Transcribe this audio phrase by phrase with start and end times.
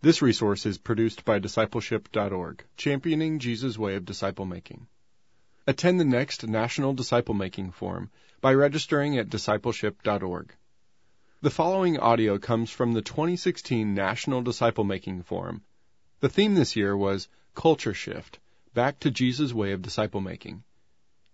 [0.00, 4.86] This resource is produced by discipleship.org, championing Jesus' way of disciple making.
[5.66, 10.54] Attend the next National Disciple Making Forum by registering at discipleship.org.
[11.42, 15.64] The following audio comes from the 2016 National Disciple Making Forum.
[16.20, 18.38] The theme this year was Culture Shift
[18.74, 20.62] Back to Jesus' Way of Disciple Making.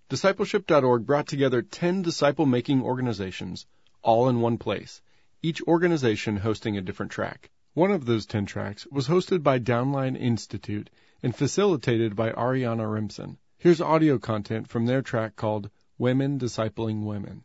[0.09, 3.67] Discipleship.org brought together 10 disciple making organizations,
[4.01, 5.03] all in one place,
[5.43, 7.51] each organization hosting a different track.
[7.75, 10.91] One of those 10 tracks was hosted by Downline Institute
[11.25, 13.37] and facilitated by Ariana Remsen.
[13.59, 17.43] Here's audio content from their track called Women Discipling Women.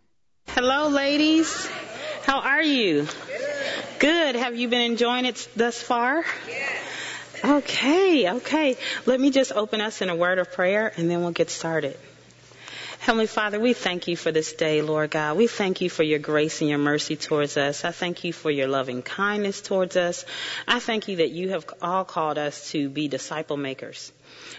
[0.50, 1.68] Hello, ladies.
[2.26, 3.08] How are you?
[3.98, 4.36] Good.
[4.36, 6.24] Have you been enjoying it thus far?
[7.44, 8.78] Okay, okay.
[9.08, 11.98] Let me just open us in a word of prayer and then we'll get started.
[13.00, 15.38] Heavenly Father, we thank you for this day, Lord God.
[15.38, 17.86] We thank you for your grace and your mercy towards us.
[17.86, 20.26] I thank you for your loving kindness towards us.
[20.68, 24.12] I thank you that you have all called us to be disciple makers.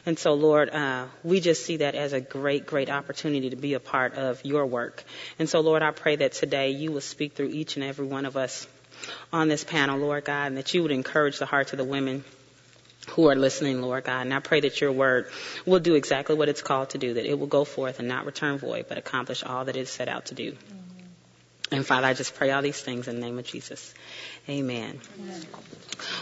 [0.07, 3.75] And so, Lord, uh, we just see that as a great, great opportunity to be
[3.75, 5.05] a part of your work.
[5.39, 8.25] And so, Lord, I pray that today you will speak through each and every one
[8.25, 8.67] of us
[9.35, 12.25] on this panel, Lord God, and that you would encourage the hearts of the women
[13.11, 14.23] who are listening, Lord God.
[14.23, 15.31] And I pray that your word
[15.67, 18.27] will do exactly what it's called to do, that it will go forth and not
[18.27, 20.53] return void, but accomplish all that it is set out to do.
[20.53, 21.75] Mm-hmm.
[21.75, 23.95] And Father, I just pray all these things in the name of Jesus.
[24.51, 25.01] Amen.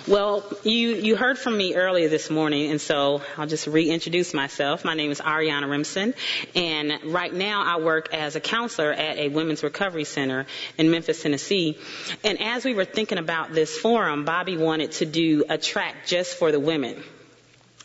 [0.07, 4.84] Well, you, you heard from me earlier this morning, and so I'll just reintroduce myself.
[4.84, 6.12] My name is Ariana Remsen,
[6.55, 10.45] and right now I work as a counselor at a women's recovery center
[10.77, 11.79] in Memphis, Tennessee.
[12.23, 16.37] And as we were thinking about this forum, Bobby wanted to do a track just
[16.37, 17.03] for the women.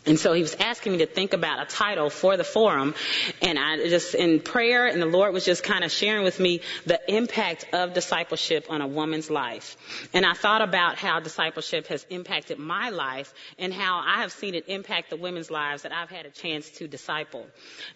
[0.06, 2.94] And so he was asking me to think about a title for the forum.
[3.40, 6.60] And I just, in prayer, and the Lord was just kind of sharing with me
[6.84, 9.76] the impact of discipleship on a woman's life.
[10.12, 14.54] And I thought about how discipleship has impacted my life and how I have seen
[14.54, 17.46] it impact the women's lives that I've had a chance to disciple.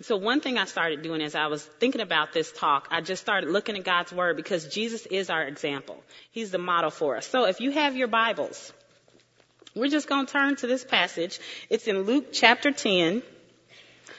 [0.01, 3.21] So one thing I started doing as I was thinking about this talk, I just
[3.21, 6.03] started looking at God's Word because Jesus is our example.
[6.31, 7.27] He's the model for us.
[7.27, 8.73] So if you have your Bibles,
[9.75, 11.39] we're just going to turn to this passage.
[11.71, 13.23] It's in Luke chapter 10,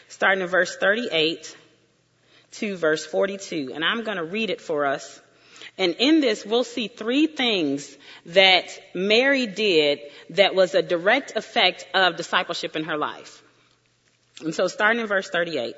[0.07, 1.55] starting in verse 38
[2.51, 3.71] to verse 42.
[3.73, 5.21] And I'm going to read it for us.
[5.77, 9.99] And in this, we'll see three things that Mary did
[10.31, 13.41] that was a direct effect of discipleship in her life.
[14.41, 15.75] And so starting in verse 38.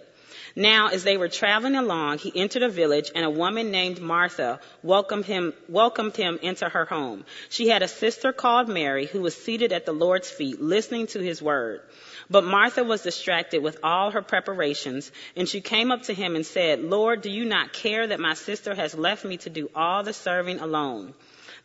[0.56, 4.60] Now, as they were traveling along, he entered a village, and a woman named Martha
[4.84, 7.26] welcomed him, welcomed him into her home.
[7.50, 11.20] She had a sister called Mary who was seated at the Lord's feet, listening to
[11.20, 11.82] his word.
[12.30, 16.46] But Martha was distracted with all her preparations, and she came up to him and
[16.46, 20.04] said, Lord, do you not care that my sister has left me to do all
[20.04, 21.14] the serving alone?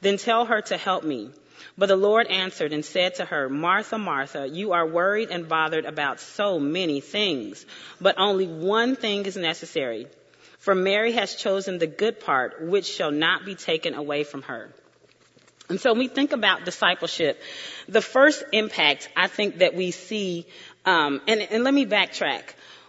[0.01, 1.31] Then tell her to help me.
[1.79, 5.85] But the Lord answered and said to her, Martha, Martha, you are worried and bothered
[5.85, 7.65] about so many things,
[8.01, 10.07] but only one thing is necessary.
[10.59, 14.71] For Mary has chosen the good part, which shall not be taken away from her.
[15.69, 17.41] And so when we think about discipleship,
[17.89, 20.47] the first impact I think that we see,
[20.85, 22.43] um, and, and let me backtrack.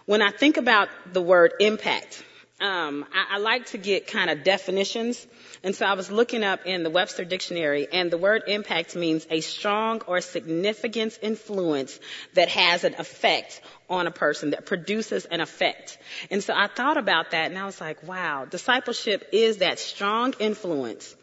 [0.06, 2.22] When I think about the word impact,
[2.60, 5.26] um, I, I like to get kind of definitions.
[5.62, 9.26] And so I was looking up in the Webster Dictionary, and the word impact means
[9.30, 11.98] a strong or significant influence
[12.34, 13.60] that has an effect
[13.90, 15.98] on a person, that produces an effect.
[16.30, 20.34] And so I thought about that, and I was like, wow, discipleship is that strong
[20.38, 21.14] influence.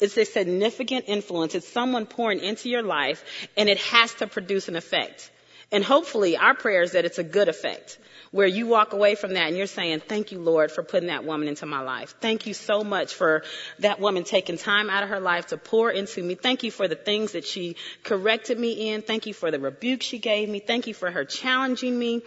[0.00, 1.54] It's a significant influence.
[1.54, 3.24] It's someone pouring into your life,
[3.56, 5.30] and it has to produce an effect.
[5.72, 7.98] And hopefully, our prayer is that it's a good effect
[8.34, 11.24] where you walk away from that and you're saying, thank you, Lord, for putting that
[11.24, 12.16] woman into my life.
[12.20, 13.44] Thank you so much for
[13.78, 16.34] that woman taking time out of her life to pour into me.
[16.34, 19.02] Thank you for the things that she corrected me in.
[19.02, 20.58] Thank you for the rebuke she gave me.
[20.58, 22.22] Thank you for her challenging me.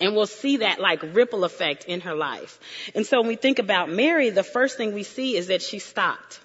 [0.00, 2.58] And we'll see that like ripple effect in her life.
[2.96, 5.78] And so when we think about Mary, the first thing we see is that she
[5.78, 6.40] stopped.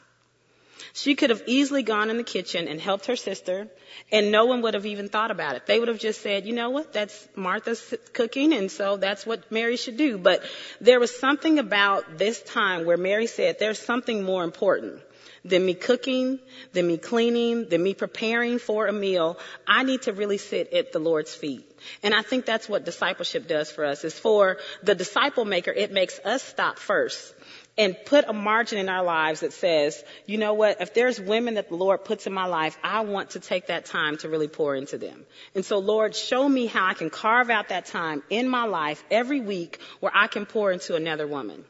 [0.97, 3.67] She could have easily gone in the kitchen and helped her sister,
[4.13, 5.65] and no one would have even thought about it.
[5.65, 9.51] They would have just said, you know what, that's Martha's cooking, and so that's what
[9.51, 10.17] Mary should do.
[10.17, 10.41] But
[10.79, 15.01] there was something about this time where Mary said, there's something more important
[15.43, 16.39] than me cooking,
[16.71, 19.37] than me cleaning, than me preparing for a meal.
[19.67, 21.69] I need to really sit at the Lord's feet.
[22.03, 25.91] And I think that's what discipleship does for us is for the disciple maker, it
[25.91, 27.33] makes us stop first
[27.77, 31.55] and put a margin in our lives that says, you know what, if there's women
[31.55, 34.47] that the Lord puts in my life, I want to take that time to really
[34.47, 35.25] pour into them.
[35.53, 39.03] And so Lord, show me how I can carve out that time in my life
[39.11, 41.65] every week where I can pour into another woman.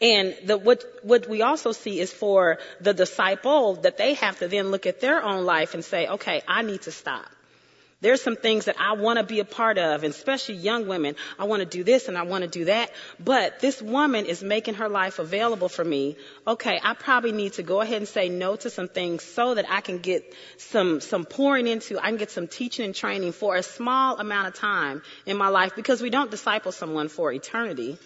[0.00, 4.48] And the, what, what we also see is for the disciple that they have to
[4.48, 7.26] then look at their own life and say, okay, I need to stop.
[8.04, 11.16] There's some things that I want to be a part of, and especially young women.
[11.38, 12.90] I want to do this and I want to do that.
[13.18, 16.18] But this woman is making her life available for me.
[16.46, 19.64] Okay, I probably need to go ahead and say no to some things so that
[19.70, 23.56] I can get some, some pouring into, I can get some teaching and training for
[23.56, 27.96] a small amount of time in my life because we don't disciple someone for eternity.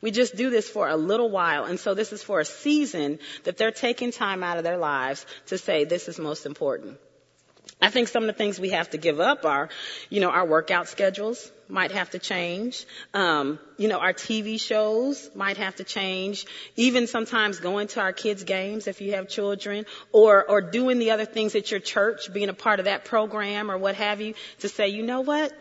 [0.00, 1.66] We just do this for a little while.
[1.66, 5.24] And so this is for a season that they're taking time out of their lives
[5.46, 6.98] to say, this is most important.
[7.80, 9.68] I think some of the things we have to give up are,
[10.08, 12.86] you know, our workout schedules might have to change.
[13.12, 16.46] Um, you know, our TV shows might have to change.
[16.76, 21.10] Even sometimes going to our kids' games if you have children, or or doing the
[21.10, 24.34] other things at your church, being a part of that program or what have you,
[24.60, 25.52] to say, you know what,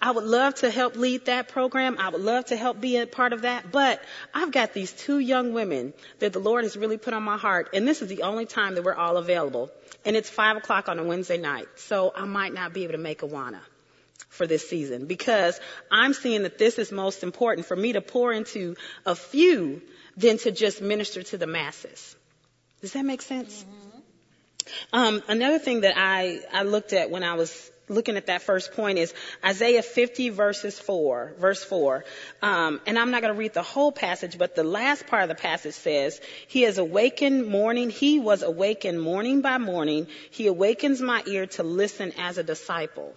[0.00, 1.96] I would love to help lead that program.
[1.98, 3.72] I would love to help be a part of that.
[3.72, 4.00] But
[4.32, 7.70] I've got these two young women that the Lord has really put on my heart.
[7.74, 9.70] And this is the only time that we're all available.
[10.04, 11.66] And it's five o'clock on a Wednesday night.
[11.74, 13.60] So I might not be able to make Awana
[14.36, 15.60] for this season because
[15.90, 19.82] I'm seeing that this is most important for me to pour into a few
[20.16, 22.16] than to just minister to the masses.
[22.80, 23.64] Does that make sense?
[23.64, 23.98] Mm-hmm.
[24.92, 28.72] Um, another thing that I, I looked at when I was looking at that first
[28.72, 32.04] point is Isaiah 50 verses 4, verse 4.
[32.42, 35.28] Um, and I'm not going to read the whole passage, but the last part of
[35.28, 40.08] the passage says, He has awakened morning, He was awakened morning by morning.
[40.30, 43.14] He awakens my ear to listen as a disciple.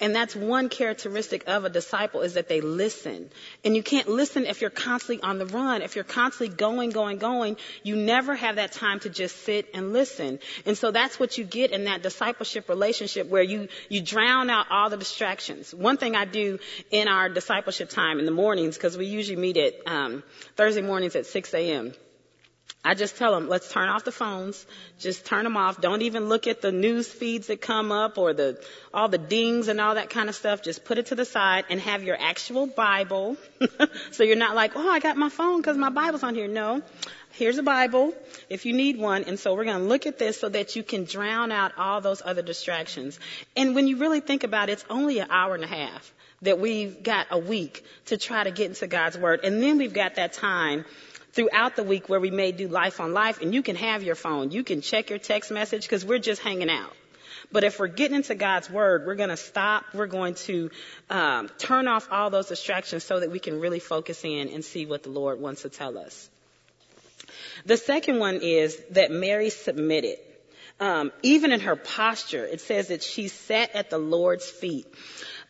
[0.00, 3.30] And that's one characteristic of a disciple is that they listen.
[3.64, 5.82] And you can't listen if you're constantly on the run.
[5.82, 9.92] If you're constantly going, going, going, you never have that time to just sit and
[9.92, 10.38] listen.
[10.64, 14.66] And so that's what you get in that discipleship relationship where you, you drown out
[14.70, 15.74] all the distractions.
[15.74, 16.58] One thing I do
[16.90, 20.22] in our discipleship time in the mornings, because we usually meet at um,
[20.56, 21.92] Thursday mornings at 6 a.m.
[22.82, 24.64] I just tell them, let's turn off the phones.
[24.98, 25.82] Just turn them off.
[25.82, 28.62] Don't even look at the news feeds that come up or the,
[28.94, 30.62] all the dings and all that kind of stuff.
[30.62, 33.36] Just put it to the side and have your actual Bible.
[34.12, 36.48] so you're not like, oh, I got my phone because my Bible's on here.
[36.48, 36.80] No.
[37.32, 38.14] Here's a Bible
[38.48, 39.24] if you need one.
[39.24, 42.00] And so we're going to look at this so that you can drown out all
[42.00, 43.20] those other distractions.
[43.56, 46.58] And when you really think about it, it's only an hour and a half that
[46.58, 49.40] we've got a week to try to get into God's Word.
[49.44, 50.86] And then we've got that time
[51.32, 54.14] throughout the week where we may do life on life and you can have your
[54.14, 54.50] phone.
[54.50, 56.92] You can check your text message because we're just hanging out.
[57.52, 59.84] But if we're getting into God's Word, we're going to stop.
[59.92, 60.70] We're going to
[61.08, 64.86] um, turn off all those distractions so that we can really focus in and see
[64.86, 66.28] what the Lord wants to tell us.
[67.64, 70.18] The second one is that Mary submitted.
[70.78, 74.86] Um, even in her posture, it says that she sat at the Lord's feet.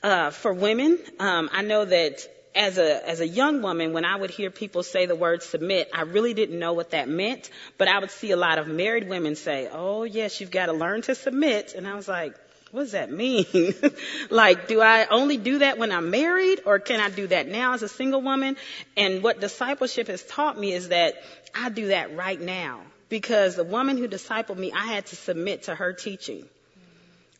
[0.02, 4.16] Uh, for women, um, I know that as a as a young woman, when I
[4.16, 7.50] would hear people say the word submit, I really didn't know what that meant.
[7.78, 10.72] But I would see a lot of married women say, "Oh yes, you've got to
[10.72, 12.34] learn to submit," and I was like,
[12.72, 13.74] "What does that mean?
[14.30, 17.74] like, do I only do that when I'm married, or can I do that now
[17.74, 18.56] as a single woman?"
[18.96, 21.14] And what discipleship has taught me is that
[21.54, 25.64] I do that right now because the woman who discipled me, I had to submit
[25.64, 26.48] to her teaching.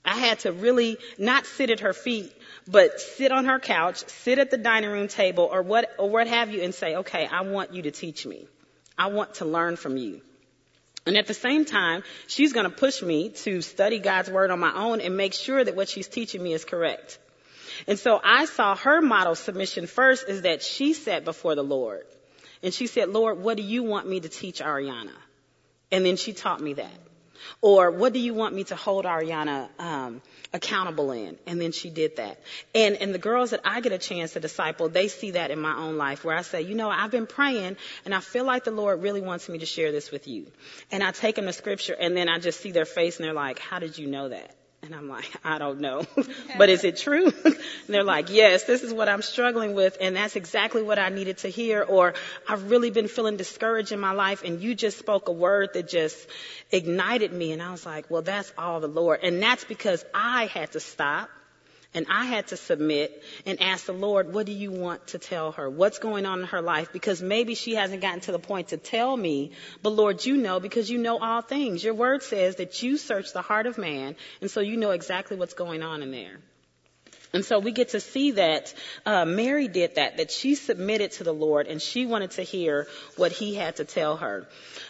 [0.05, 2.33] I had to really not sit at her feet,
[2.71, 6.29] but sit on her couch, sit at the dining room table or what, or what
[6.29, 8.47] have you and say, okay, I want you to teach me.
[8.97, 10.21] I want to learn from you.
[11.07, 14.61] And at the same time, she's going to push me to study God's word on
[14.61, 17.19] my own and make sure that what she's teaching me is correct.
[17.87, 22.05] And so I saw her model submission first is that she sat before the Lord.
[22.63, 25.15] And she said, Lord, what do you want me to teach Ariana?
[25.91, 26.99] And then she taught me that.
[27.63, 30.21] Or what do you want me to hold Ariana um,
[30.53, 31.39] accountable in?
[31.47, 32.41] And then she did that.
[32.75, 35.61] And and the girls that I get a chance to disciple, they see that in
[35.61, 38.65] my own life where I say, you know, I've been praying and I feel like
[38.65, 40.47] the Lord really wants me to share this with you.
[40.91, 43.35] And I take them to scripture and then I just see their face and they're
[43.35, 44.55] like, how did you know that?
[44.83, 46.05] And I'm like, I don't know.
[46.59, 47.27] but is it true?
[47.45, 47.57] and
[47.89, 49.99] they're like, yes, this is what I'm struggling with.
[50.01, 51.83] And that's exactly what I needed to hear.
[51.83, 52.15] Or
[52.49, 54.43] I've really been feeling discouraged in my life.
[54.43, 56.27] And you just spoke a word that just
[56.71, 57.53] ignited me.
[57.53, 59.21] And I was like, well, that's all the Lord.
[59.23, 61.29] And that's because I had to stop
[61.93, 65.53] and I had to submit and ask the Lord, what do you want to tell
[65.53, 65.69] her?
[65.69, 66.93] What's going on in her life?
[66.93, 70.61] Because maybe she hasn't gotten to the point to tell me, but Lord, you know
[70.61, 71.83] because you know all things.
[71.83, 75.37] Your word says that you search the heart of man, and so you know exactly
[75.37, 76.39] what's going on in there.
[77.33, 78.75] And so we get to see that
[79.07, 82.89] uh, Mary did that, that she submitted to the Lord and she wanted to hear
[83.17, 84.49] what he had to tell her.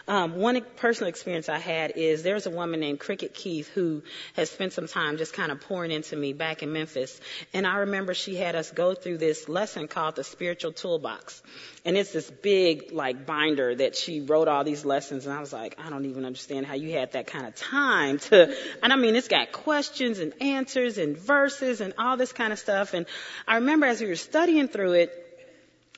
[0.09, 4.03] Um, one personal experience I had is there's a woman named Cricket Keith who
[4.35, 7.21] has spent some time just kind of pouring into me back in Memphis.
[7.53, 11.43] And I remember she had us go through this lesson called the Spiritual Toolbox.
[11.85, 15.27] And it's this big, like, binder that she wrote all these lessons.
[15.27, 18.19] And I was like, I don't even understand how you had that kind of time
[18.19, 22.53] to, and I mean, it's got questions and answers and verses and all this kind
[22.53, 22.95] of stuff.
[22.95, 23.07] And
[23.47, 25.27] I remember as we were studying through it,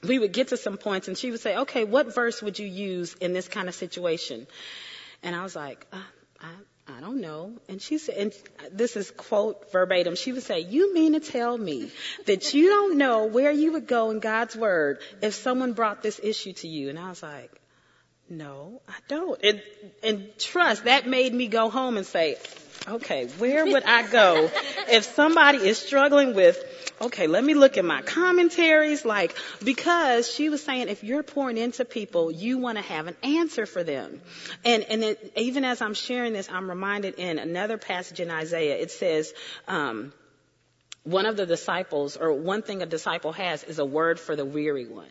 [0.03, 2.67] we would get to some points and she would say, okay, what verse would you
[2.67, 4.47] use in this kind of situation?
[5.23, 5.99] And I was like, uh,
[6.41, 7.53] I, I don't know.
[7.69, 8.33] And she said, and
[8.73, 11.91] this is quote verbatim, she would say, you mean to tell me
[12.27, 16.21] that you don't know where you would go in God's word if someone brought this
[16.23, 16.89] issue to you?
[16.89, 17.51] And I was like,
[18.29, 19.41] no, I don't.
[19.45, 19.62] And,
[20.03, 22.37] and trust, that made me go home and say,
[22.89, 24.51] okay, where would I go
[24.91, 26.62] if somebody is struggling with
[27.03, 31.59] okay, let me look at my commentaries, like, because she was saying if you're pouring
[31.59, 34.21] into people, you want to have an answer for them.
[34.65, 38.77] And, and it, even as I'm sharing this, I'm reminded in another passage in Isaiah,
[38.77, 39.35] it says,
[39.67, 40.12] um,
[41.05, 44.45] one of the disciples, or one thing a disciple has is a word for the
[44.45, 45.11] weary one.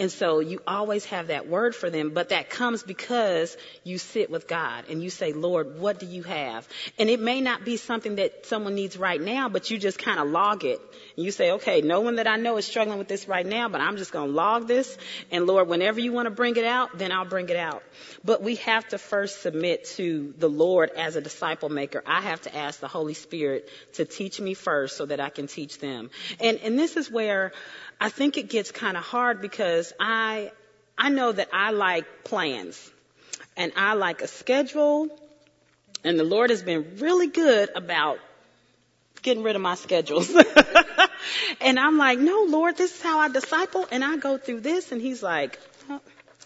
[0.00, 3.54] And so you always have that word for them, but that comes because
[3.84, 6.66] you sit with God and you say, Lord, what do you have?
[6.98, 10.18] And it may not be something that someone needs right now, but you just kind
[10.18, 10.80] of log it.
[11.16, 13.68] And you say, okay, no one that I know is struggling with this right now,
[13.68, 14.96] but I'm just going to log this.
[15.30, 17.82] And Lord, whenever you want to bring it out, then I'll bring it out.
[18.24, 22.02] But we have to first submit to the Lord as a disciple maker.
[22.06, 25.46] I have to ask the Holy Spirit to teach me first so that I can
[25.46, 26.08] teach them.
[26.40, 27.52] And, and this is where
[28.00, 30.52] I think it gets kind of hard because I,
[30.96, 32.90] I know that I like plans
[33.56, 35.08] and I like a schedule
[36.02, 38.18] and the Lord has been really good about
[39.22, 40.34] getting rid of my schedules.
[41.60, 44.92] and I'm like, no, Lord, this is how I disciple and I go through this.
[44.92, 45.58] And he's like,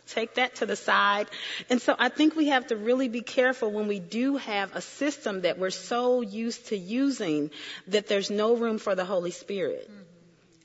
[0.09, 1.29] take that to the side.
[1.71, 4.81] And so I think we have to really be careful when we do have a
[4.81, 7.51] system that we're so used to using
[7.89, 9.89] that there's no room for the Holy Spirit.
[9.91, 10.04] Mm-hmm.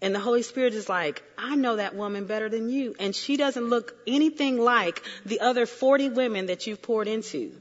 [0.01, 2.96] And the Holy Spirit is like, I know that woman better than you.
[3.00, 7.51] And she doesn't look anything like the other 40 women that you've poured into.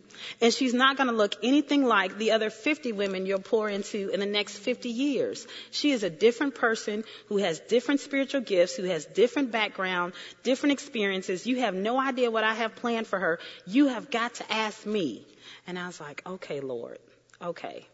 [0.41, 4.11] And she's not going to look anything like the other 50 women you'll pour into
[4.11, 5.47] in the next 50 years.
[5.73, 10.13] She is a different person who has different spiritual gifts, who has different background,
[10.45, 11.45] different experiences.
[11.45, 13.41] You have no idea what I have planned for her.
[13.67, 15.27] You have got to ask me.
[15.67, 16.99] And I was like, okay, Lord.
[17.43, 17.87] Okay.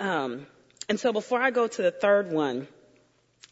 [0.00, 0.46] Um,
[0.88, 2.66] and so before I go to the third one,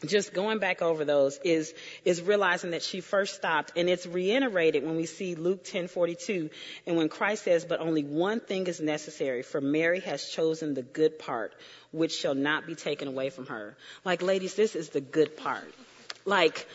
[0.05, 1.73] just going back over those is
[2.05, 3.73] is realizing that she first stopped.
[3.75, 6.49] And it's reiterated when we see Luke 10:42
[6.85, 10.83] and when Christ says but only one thing is necessary for Mary has chosen the
[10.83, 11.53] good part
[11.91, 13.75] which shall not be taken away from her.
[14.03, 15.73] Like ladies this is the good part.
[16.25, 16.67] Like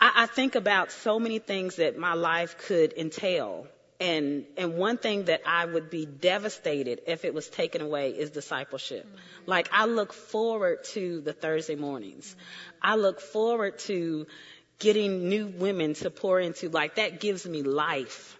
[0.00, 3.66] I, I think about so many things that my life could entail
[4.00, 8.30] and and one thing that I would be devastated if it was taken away is
[8.30, 9.06] discipleship.
[9.06, 9.50] Mm-hmm.
[9.50, 12.26] Like I look forward to the Thursday mornings.
[12.28, 12.78] Mm-hmm.
[12.82, 14.26] I look forward to
[14.78, 16.70] getting new women to pour into.
[16.70, 18.39] Like that gives me life.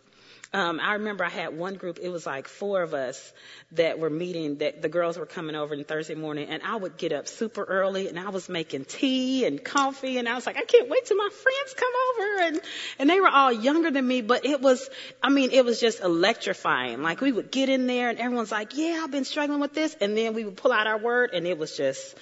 [0.52, 3.32] Um, I remember I had one group, it was like four of us
[3.72, 6.96] that were meeting, that the girls were coming over on Thursday morning, and I would
[6.96, 10.56] get up super early, and I was making tea and coffee, and I was like,
[10.56, 12.60] I can't wait till my friends come over, and,
[12.98, 14.90] and they were all younger than me, but it was,
[15.22, 17.00] I mean, it was just electrifying.
[17.00, 19.96] Like we would get in there, and everyone's like, yeah, I've been struggling with this,
[20.00, 22.16] and then we would pull out our word, and it was just,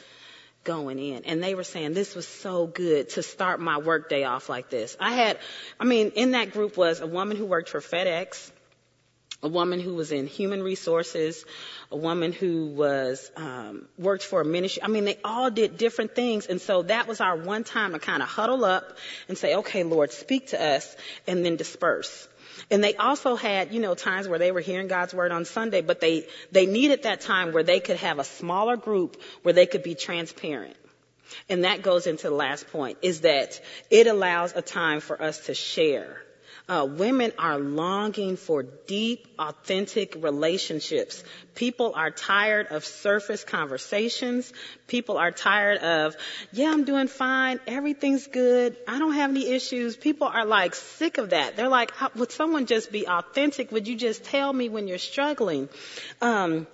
[0.69, 1.25] going in.
[1.25, 4.97] And they were saying this was so good to start my workday off like this.
[5.01, 5.39] I had,
[5.81, 8.51] I mean, in that group was a woman who worked for FedEx,
[9.43, 11.43] a woman who was in human resources,
[11.91, 14.83] a woman who was um, worked for a ministry.
[14.83, 17.99] I mean, they all did different things, and so that was our one time to
[17.99, 18.99] kind of huddle up
[19.29, 20.97] and say, "Okay, Lord, speak to us,"
[21.27, 22.29] and then disperse.
[22.71, 25.81] And they also had, you know, times where they were hearing God's word on Sunday,
[25.81, 29.67] but they, they needed that time where they could have a smaller group where they
[29.67, 30.77] could be transparent.
[31.49, 33.61] And that goes into the last point is that
[33.91, 36.23] it allows a time for us to share
[36.69, 41.25] uh, women are longing for deep, authentic relationships.
[41.55, 44.53] People are tired of surface conversations.
[44.87, 46.17] People are tired of,
[46.53, 47.59] yeah, I'm doing fine.
[47.67, 48.77] Everything's good.
[48.87, 49.97] I don't have any issues.
[49.97, 51.57] People are like sick of that.
[51.57, 53.73] They're like, would someone just be authentic?
[53.73, 55.69] Would you just tell me when you're struggling?
[56.21, 56.67] Um,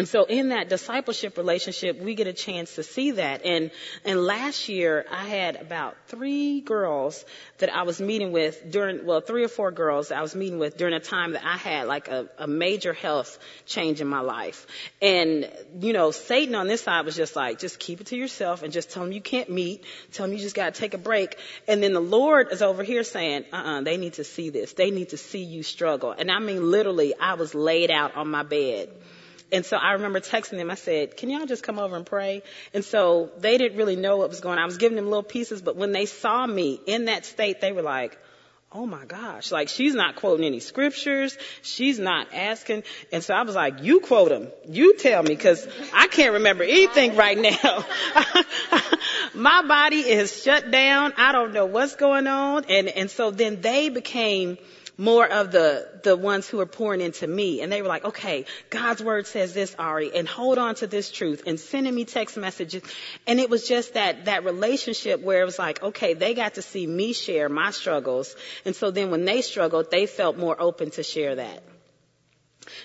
[0.00, 3.44] And so in that discipleship relationship, we get a chance to see that.
[3.44, 3.70] And,
[4.06, 7.22] and last year I had about three girls
[7.58, 10.78] that I was meeting with during, well, three or four girls I was meeting with
[10.78, 14.66] during a time that I had like a, a major health change in my life.
[15.02, 18.62] And, you know, Satan on this side was just like, just keep it to yourself
[18.62, 19.84] and just tell them you can't meet.
[20.12, 21.36] Tell them you just got to take a break.
[21.68, 24.72] And then the Lord is over here saying, uh-uh, they need to see this.
[24.72, 26.12] They need to see you struggle.
[26.12, 28.88] And I mean, literally, I was laid out on my bed.
[29.52, 30.70] And so I remember texting them.
[30.70, 32.42] I said, can y'all just come over and pray?
[32.72, 34.62] And so they didn't really know what was going on.
[34.62, 37.72] I was giving them little pieces, but when they saw me in that state, they
[37.72, 38.18] were like,
[38.72, 41.36] oh my gosh, like she's not quoting any scriptures.
[41.62, 42.84] She's not asking.
[43.12, 44.48] And so I was like, you quote them.
[44.68, 47.84] You tell me because I can't remember anything right now.
[49.34, 51.14] my body is shut down.
[51.16, 52.64] I don't know what's going on.
[52.68, 54.56] And, and so then they became
[55.00, 57.62] more of the, the ones who are pouring into me.
[57.62, 61.10] And they were like, okay, God's word says this, Ari, and hold on to this
[61.10, 62.82] truth and sending me text messages.
[63.26, 66.62] And it was just that, that relationship where it was like, okay, they got to
[66.62, 68.36] see me share my struggles.
[68.66, 71.62] And so then when they struggled, they felt more open to share that.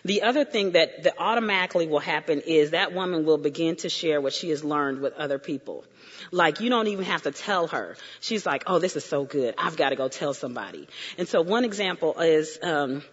[0.04, 4.22] The other thing that, that automatically will happen is that woman will begin to share
[4.22, 5.84] what she has learned with other people.
[6.32, 7.98] Like you don't even have to tell her.
[8.20, 9.56] She's like, oh, this is so good.
[9.58, 10.88] I've got to go tell somebody.
[11.18, 13.04] And so one example is, um,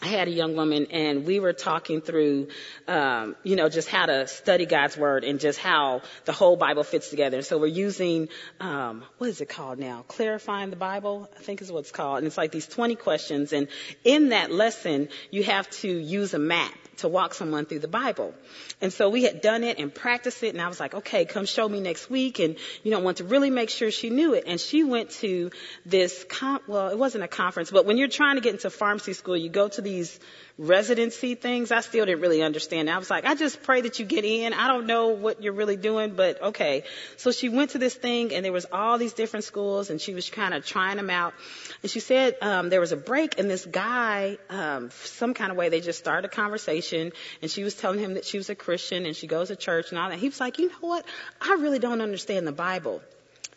[0.00, 2.48] I had a young woman and we were talking through,
[2.86, 6.84] um, you know, just how to study God's word and just how the whole Bible
[6.84, 7.38] fits together.
[7.38, 8.28] And So we're using,
[8.60, 10.04] um, what is it called now?
[10.06, 12.18] Clarifying the Bible, I think is what it's called.
[12.18, 13.54] And it's like these 20 questions.
[13.54, 13.68] And
[14.04, 18.34] in that lesson, you have to use a map to walk someone through the Bible.
[18.80, 21.46] And so we had done it and practiced it and I was like, okay, come
[21.46, 24.44] show me next week and you know, want to really make sure she knew it.
[24.46, 25.50] And she went to
[25.84, 29.12] this com- well, it wasn't a conference, but when you're trying to get into pharmacy
[29.12, 30.18] school, you go to these
[30.58, 31.70] residency things.
[31.70, 32.88] I still didn't really understand.
[32.88, 34.54] I was like, I just pray that you get in.
[34.54, 36.84] I don't know what you're really doing, but okay.
[37.16, 40.14] So she went to this thing and there was all these different schools and she
[40.14, 41.34] was kind of trying them out.
[41.82, 45.58] And she said, um, there was a break and this guy, um, some kind of
[45.58, 48.54] way they just started a conversation and she was telling him that she was a
[48.54, 50.18] Christian and she goes to church and all that.
[50.18, 51.04] He was like, you know what?
[51.40, 53.02] I really don't understand the Bible.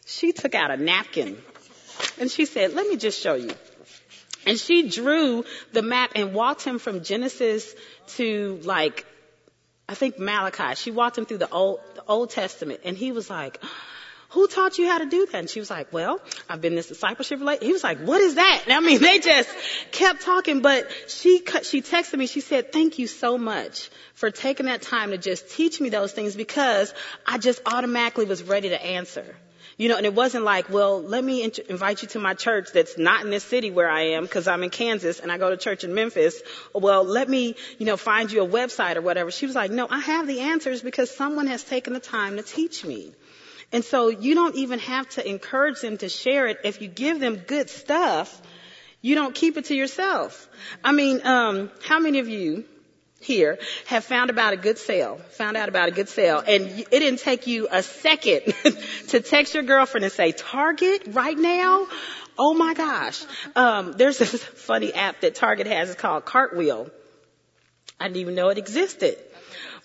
[0.06, 1.38] She took out a napkin
[2.20, 3.52] and she said, let me just show you.
[4.50, 7.76] And she drew the map and walked him from Genesis
[8.16, 9.06] to like,
[9.88, 10.74] I think Malachi.
[10.74, 13.60] She walked him through the Old, the Old Testament and he was like,
[14.30, 15.36] who taught you how to do that?
[15.36, 17.64] And she was like, well, I've been this discipleship related.
[17.64, 18.64] He was like, what is that?
[18.66, 19.50] And I mean, they just
[19.92, 22.26] kept talking, but she, she texted me.
[22.26, 26.12] She said, thank you so much for taking that time to just teach me those
[26.12, 26.92] things because
[27.26, 29.36] I just automatically was ready to answer.
[29.80, 32.74] You know, and it wasn't like, well, let me int- invite you to my church
[32.74, 35.50] that's not in this city where I am because I'm in Kansas and I go
[35.50, 36.42] to church in Memphis.
[36.74, 39.32] Well, let me, you know, find you a website or whatever.
[39.32, 42.44] She was like, no, I have the answers because someone has taken the time to
[42.44, 43.14] teach me.
[43.72, 46.58] And so you don't even have to encourage them to share it.
[46.66, 48.42] If you give them good stuff,
[49.02, 50.50] you don't keep it to yourself.
[50.84, 52.66] I mean, um, how many of you
[53.22, 56.90] here have found about a good sale, found out about a good sale, and it
[56.90, 58.54] didn't take you a second
[59.10, 61.88] to text your girlfriend and say, Target right now?
[62.38, 63.22] Oh my gosh.
[63.56, 65.90] Um, there's this funny app that Target has.
[65.90, 66.90] It's called Cartwheel.
[68.00, 69.18] I didn't even know it existed.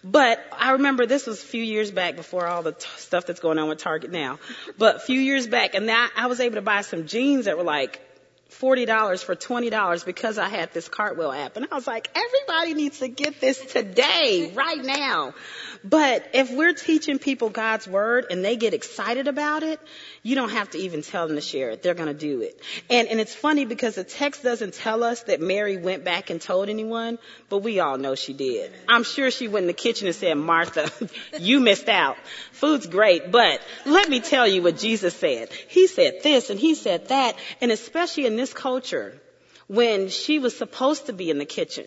[0.05, 3.40] But I remember this was a few years back before all the t- stuff that's
[3.40, 4.38] going on with Target now.
[4.77, 7.57] But a few years back, and that I was able to buy some jeans that
[7.57, 8.01] were like
[8.50, 11.57] $40 for $20 because I had this Cartwheel app.
[11.57, 15.35] And I was like, everybody needs to get this today, right now.
[15.83, 19.80] But if we're teaching people God's word and they get excited about it,
[20.22, 21.83] you don't have to even tell them to share it.
[21.83, 22.59] They're going to do it.
[22.88, 26.40] And, and it's funny because the text doesn't tell us that Mary went back and
[26.40, 27.18] told anyone,
[27.50, 28.72] but we all know she did.
[28.88, 30.90] I'm sure she went in the kitchen and said, Martha,
[31.38, 32.16] you missed out.
[32.52, 35.52] Food's great, but let me tell you what Jesus said.
[35.68, 37.37] He said this and he said that.
[37.61, 39.20] And especially in this culture,
[39.66, 41.87] when she was supposed to be in the kitchen,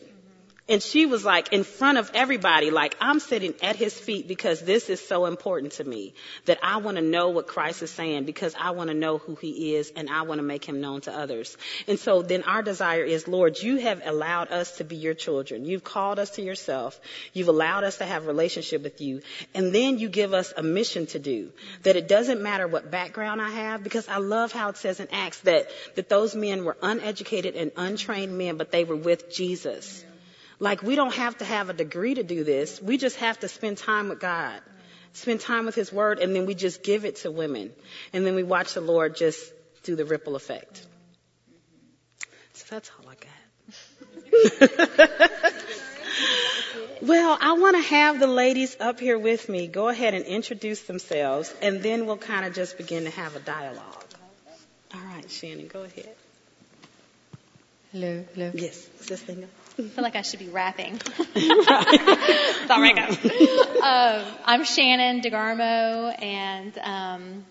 [0.70, 4.60] and she was like in front of everybody, like, I'm sitting at his feet because
[4.60, 6.14] this is so important to me
[6.46, 9.36] that I want to know what Christ is saying because I want to know who
[9.36, 11.58] he is and I want to make him known to others.
[11.88, 15.64] And so then our desire is, Lord, you have allowed us to be your children.
[15.64, 17.00] You've called us to yourself.
[17.32, 19.22] You've allowed us to have a relationship with you.
[19.54, 21.52] And then you give us a mission to do
[21.84, 25.08] that it doesn't matter what background I have because I love how it says in
[25.14, 30.04] Acts that, that those men were uneducated and untrained men, but they were with Jesus.
[30.60, 32.82] Like we don't have to have a degree to do this.
[32.82, 34.60] We just have to spend time with God,
[35.14, 37.72] spend time with His Word, and then we just give it to women.
[38.14, 40.86] And then we watch the Lord just do the ripple effect.
[42.54, 43.32] So that's all I got.
[47.02, 50.82] Well, I want to have the ladies up here with me go ahead and introduce
[50.82, 54.06] themselves, and then we'll kind of just begin to have a dialogue.
[54.96, 56.10] All right, Shannon, go ahead.
[57.92, 58.52] Hello, hello.
[58.56, 59.48] Yes, is this thing
[59.80, 61.00] I feel like I should be rapping.
[61.20, 62.98] All right,
[63.84, 67.46] um, I'm Shannon DeGarmo, and um,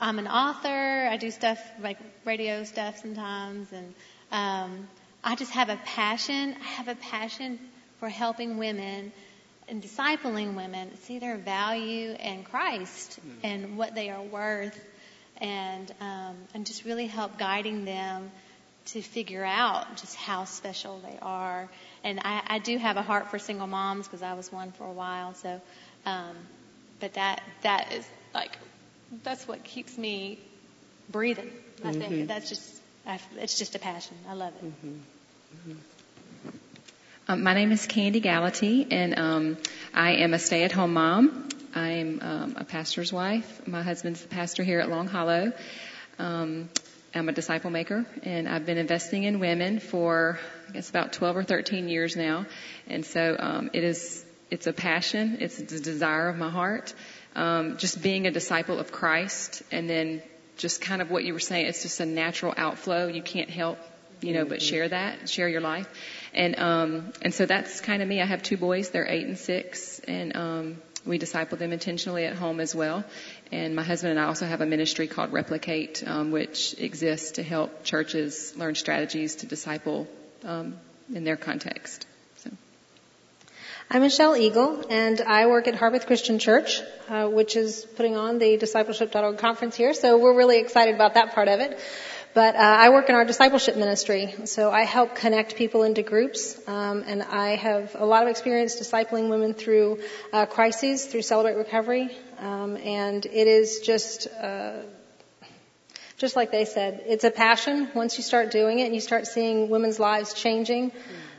[0.00, 1.08] I'm an author.
[1.10, 3.94] I do stuff like radio stuff sometimes, and
[4.32, 4.88] um,
[5.22, 6.56] I just have a passion.
[6.58, 7.58] I have a passion
[8.00, 9.12] for helping women
[9.68, 13.34] and discipling women see their value in Christ mm.
[13.42, 14.82] and what they are worth,
[15.36, 18.30] and um, and just really help guiding them
[18.86, 21.68] to figure out just how special they are.
[22.04, 24.84] And I, I do have a heart for single moms because I was one for
[24.84, 25.34] a while.
[25.34, 25.60] So,
[26.04, 26.36] um,
[27.00, 28.56] but that that is like
[29.22, 30.38] that's what keeps me
[31.10, 31.50] breathing.
[31.84, 32.00] I mm-hmm.
[32.00, 34.16] think that's just I, it's just a passion.
[34.28, 34.64] I love it.
[34.64, 34.88] Mm-hmm.
[34.88, 35.78] Mm-hmm.
[37.28, 39.56] Um, my name is Kandi Gallaty, and um,
[39.92, 41.48] I am a stay-at-home mom.
[41.74, 43.66] I'm um, a pastor's wife.
[43.66, 45.52] My husband's the pastor here at Long Hollow.
[46.20, 46.68] Um,
[47.16, 51.36] I'm a disciple maker, and I've been investing in women for I guess about 12
[51.36, 52.46] or 13 years now.
[52.86, 56.94] And so um, it is it's a passion, it's a desire of my heart.
[57.34, 60.22] Um, just being a disciple of Christ, and then
[60.56, 63.08] just kind of what you were saying, it's just a natural outflow.
[63.08, 63.78] You can't help
[64.20, 65.86] you know, but share that, share your life.
[66.32, 68.22] And, um, and so that's kind of me.
[68.22, 68.90] I have two boys.
[68.90, 73.04] They're eight and six and, um, we disciple them intentionally at home as well.
[73.52, 77.42] And my husband and I also have a ministry called Replicate, um, which exists to
[77.42, 80.08] help churches learn strategies to disciple,
[80.44, 80.76] um,
[81.14, 82.06] in their context.
[82.38, 82.50] So.
[83.88, 88.38] I'm Michelle Eagle, and I work at Harvest Christian Church, uh, which is putting on
[88.38, 89.94] the discipleship.org conference here.
[89.94, 91.78] So we're really excited about that part of it.
[92.36, 96.60] But uh, I work in our discipleship ministry, so I help connect people into groups,
[96.68, 100.00] um, and I have a lot of experience discipling women through
[100.34, 104.28] uh, crises, through Celebrate Recovery, um, and it is just.
[104.28, 104.82] Uh,
[106.18, 107.88] just like they said, it's a passion.
[107.94, 110.92] Once you start doing it and you start seeing women's lives changing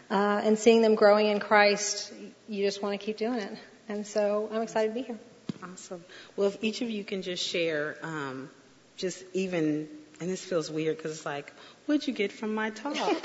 [0.10, 2.12] uh, and seeing them growing in Christ,
[2.48, 3.58] you just want to keep doing it.
[3.88, 5.20] And so I'm excited to be here.
[5.64, 6.04] Awesome.
[6.36, 8.52] Well, if each of you can just share, um,
[8.98, 11.54] just even and this feels weird because it's like,
[11.86, 12.94] what'd you get from my talk?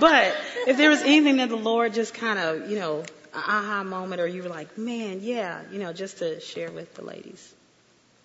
[0.00, 4.20] but if there was anything that the Lord just kind of, you know, aha moment,
[4.20, 7.52] or you were like, man, yeah, you know, just to share with the ladies.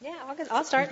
[0.01, 0.91] Yeah, I'll, I'll start.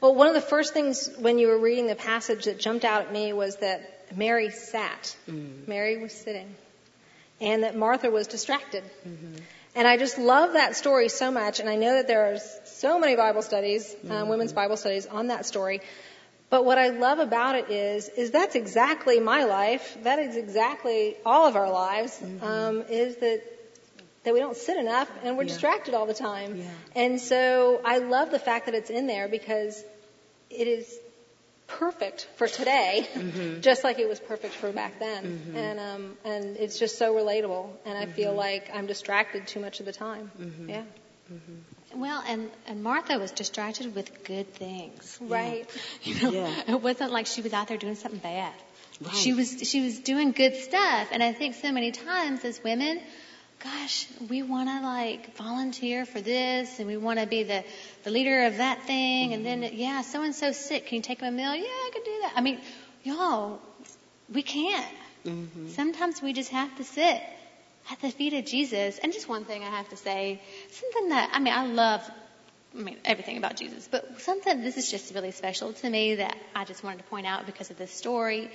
[0.00, 3.02] Well, one of the first things when you were reading the passage that jumped out
[3.02, 5.16] at me was that Mary sat.
[5.28, 5.66] Mm.
[5.66, 6.54] Mary was sitting.
[7.40, 8.82] And that Martha was distracted.
[9.06, 9.36] Mm-hmm.
[9.76, 12.98] And I just love that story so much, and I know that there are so
[12.98, 14.28] many Bible studies, um, mm-hmm.
[14.28, 15.82] women's Bible studies on that story.
[16.48, 19.98] But what I love about it is, is that's exactly my life.
[20.02, 22.18] That is exactly all of our lives.
[22.18, 22.44] Mm-hmm.
[22.44, 23.42] Um, is that
[24.24, 25.50] that we don't sit enough and we're yeah.
[25.50, 26.56] distracted all the time.
[26.56, 26.64] Yeah.
[26.96, 29.84] And so I love the fact that it's in there because
[30.50, 30.98] it is
[31.66, 33.60] perfect for today, mm-hmm.
[33.60, 35.24] just like it was perfect for back then.
[35.24, 35.56] Mm-hmm.
[35.56, 37.70] And um, and it's just so relatable.
[37.84, 38.12] And I mm-hmm.
[38.12, 40.30] feel like I'm distracted too much of the time.
[40.40, 40.70] Mm-hmm.
[40.70, 40.82] Yeah.
[41.32, 42.00] Mm-hmm.
[42.00, 45.68] Well, and and Martha was distracted with good things, right?
[46.02, 46.62] You know, yeah.
[46.68, 48.52] it wasn't like she was out there doing something bad.
[49.00, 49.14] Right.
[49.14, 51.08] She was she was doing good stuff.
[51.10, 53.00] And I think so many times as women
[53.66, 57.64] gosh, we want to like volunteer for this and we want to be the,
[58.04, 59.30] the leader of that thing.
[59.30, 59.46] Mm-hmm.
[59.46, 60.86] And then, yeah, so and so sick.
[60.86, 61.54] Can you take them a meal?
[61.54, 62.32] Yeah, I can do that.
[62.36, 62.60] I mean,
[63.02, 63.60] y'all,
[64.32, 64.86] we can't.
[65.24, 65.68] Mm-hmm.
[65.70, 67.20] Sometimes we just have to sit
[67.90, 68.98] at the feet of Jesus.
[68.98, 72.08] And just one thing I have to say, something that, I mean, I love,
[72.76, 76.36] I mean, everything about Jesus, but something, this is just really special to me that
[76.54, 78.50] I just wanted to point out because of this story.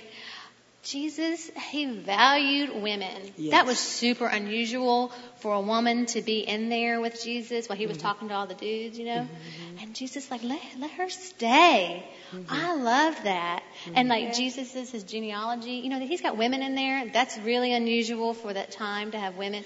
[0.82, 3.32] Jesus, he valued women.
[3.36, 3.52] Yes.
[3.52, 7.86] That was super unusual for a woman to be in there with Jesus while he
[7.86, 8.06] was mm-hmm.
[8.08, 9.20] talking to all the dudes, you know.
[9.20, 9.78] Mm-hmm.
[9.78, 12.04] And Jesus, like, let, let her stay.
[12.34, 12.52] Mm-hmm.
[12.52, 13.62] I love that.
[13.94, 14.32] And like mm-hmm.
[14.36, 17.08] Jesus is his genealogy, you know, he's got women in there.
[17.12, 19.64] That's really unusual for that time to have women.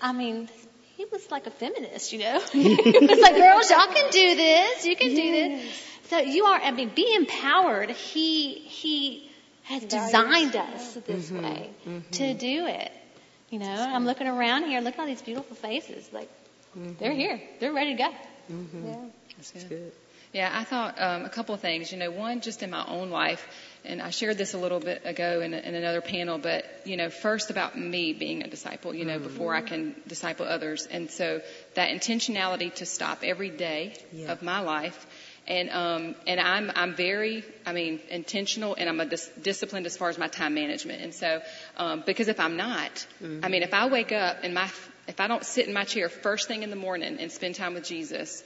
[0.00, 0.48] I mean,
[0.96, 2.40] he was like a feminist, you know.
[2.52, 4.86] he was like, girls, y'all can do this.
[4.86, 5.16] You can yes.
[5.16, 5.84] do this.
[6.08, 7.90] So you are, I mean, be empowered.
[7.90, 9.27] He, he,
[9.68, 11.44] has designed us this mm-hmm.
[11.44, 12.10] way mm-hmm.
[12.10, 12.90] to do it.
[13.50, 16.10] You know, I'm looking around here, look at all these beautiful faces.
[16.12, 16.28] Like,
[16.76, 16.92] mm-hmm.
[16.98, 17.40] they're here.
[17.60, 18.10] They're ready to go.
[18.50, 18.86] Mm-hmm.
[18.86, 18.96] Yeah.
[19.36, 19.68] That's good.
[19.68, 19.92] good.
[20.32, 21.90] Yeah, I thought um, a couple of things.
[21.90, 23.46] You know, one, just in my own life,
[23.84, 27.08] and I shared this a little bit ago in, in another panel, but, you know,
[27.08, 29.28] first about me being a disciple, you know, mm-hmm.
[29.28, 30.86] before I can disciple others.
[30.90, 31.40] And so
[31.74, 34.32] that intentionality to stop every day yeah.
[34.32, 35.06] of my life
[35.48, 39.96] And um, and I'm I'm very I mean intentional and I'm a dis- disciplined as
[39.96, 41.02] far as my time management.
[41.02, 41.40] And so
[41.78, 43.44] um, because if I'm not, mm-hmm.
[43.44, 44.70] I mean if I wake up and my
[45.08, 47.72] if I don't sit in my chair first thing in the morning and spend time
[47.72, 48.44] with Jesus,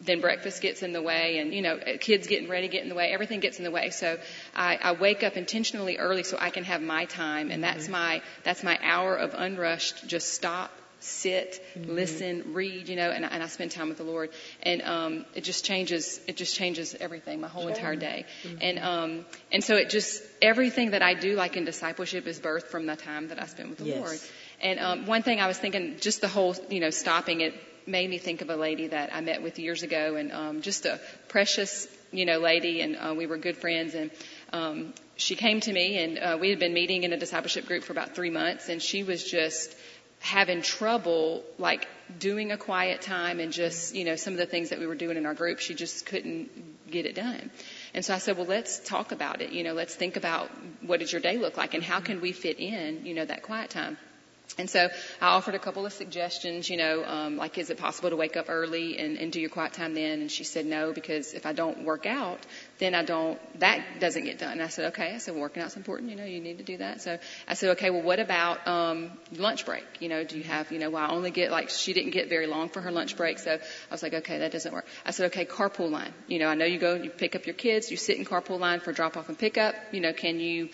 [0.00, 2.94] then breakfast gets in the way and you know kids getting ready get in the
[2.94, 4.18] way everything gets in the way so
[4.54, 7.92] i, I wake up intentionally early so i can have my time and that's mm-hmm.
[7.92, 10.70] my that's my hour of unrushed just stop
[11.02, 11.94] sit, mm-hmm.
[11.94, 14.30] listen, read, you know, and, and I spend time with the Lord.
[14.62, 16.20] And um, it just changes.
[16.26, 17.72] It just changes everything, my whole sure.
[17.72, 18.26] entire day.
[18.44, 18.58] Mm-hmm.
[18.60, 22.68] And um, and so it just everything that I do, like in discipleship, is birthed
[22.68, 23.98] from the time that I spend with the yes.
[23.98, 24.18] Lord.
[24.60, 27.54] And um, one thing I was thinking, just the whole, you know, stopping it
[27.86, 30.86] made me think of a lady that I met with years ago, and um, just
[30.86, 34.10] a precious, you know, lady, and uh, we were good friends, and
[34.52, 37.82] um, she came to me, and uh, we had been meeting in a discipleship group
[37.82, 39.74] for about three months, and she was just
[40.22, 44.70] having trouble like doing a quiet time and just you know some of the things
[44.70, 46.48] that we were doing in our group she just couldn't
[46.90, 47.50] get it done.
[47.92, 49.50] And so i said well let's talk about it.
[49.50, 50.48] You know let's think about
[50.80, 53.42] what does your day look like and how can we fit in you know that
[53.42, 53.98] quiet time
[54.58, 54.88] and so
[55.20, 58.36] I offered a couple of suggestions, you know, um, like is it possible to wake
[58.36, 60.20] up early and, and do your quiet time then?
[60.20, 62.38] And she said no, because if I don't work out,
[62.78, 64.52] then I don't, that doesn't get done.
[64.52, 65.14] And I said, okay.
[65.14, 67.00] I said, working out's important, you know, you need to do that.
[67.00, 69.84] So I said, okay, well, what about, um, lunch break?
[70.00, 72.28] You know, do you have, you know, well, I only get like, she didn't get
[72.28, 73.38] very long for her lunch break.
[73.38, 73.58] So I
[73.90, 74.86] was like, okay, that doesn't work.
[75.06, 76.12] I said, okay, carpool line.
[76.26, 78.58] You know, I know you go, you pick up your kids, you sit in carpool
[78.58, 79.74] line for drop off and pick up.
[79.92, 80.68] You know, can you,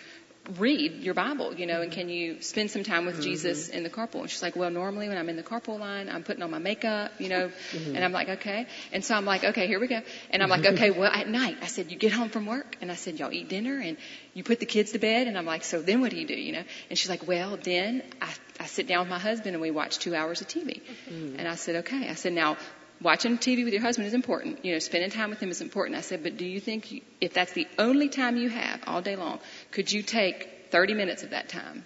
[0.56, 3.24] read your Bible, you know, and can you spend some time with mm-hmm.
[3.24, 4.20] Jesus in the carpool?
[4.20, 6.58] And she's like, well, normally when I'm in the carpool line, I'm putting on my
[6.58, 7.94] makeup, you know, mm-hmm.
[7.94, 8.66] and I'm like, okay.
[8.92, 10.00] And so I'm like, okay, here we go.
[10.30, 12.90] And I'm like, okay, well, at night, I said, you get home from work, and
[12.90, 13.96] I said, y'all eat dinner, and
[14.34, 16.34] you put the kids to bed, and I'm like, so then what do you do,
[16.34, 16.64] you know?
[16.88, 19.98] And she's like, well, then I, I sit down with my husband and we watch
[19.98, 20.80] two hours of TV.
[21.08, 21.38] Mm-hmm.
[21.38, 22.08] And I said, okay.
[22.08, 22.56] I said, now
[23.00, 24.64] watching TV with your husband is important.
[24.64, 25.96] You know, spending time with him is important.
[25.96, 29.02] I said, but do you think you, if that's the only time you have all
[29.02, 29.38] day long,
[29.70, 31.84] could you take 30 minutes of that time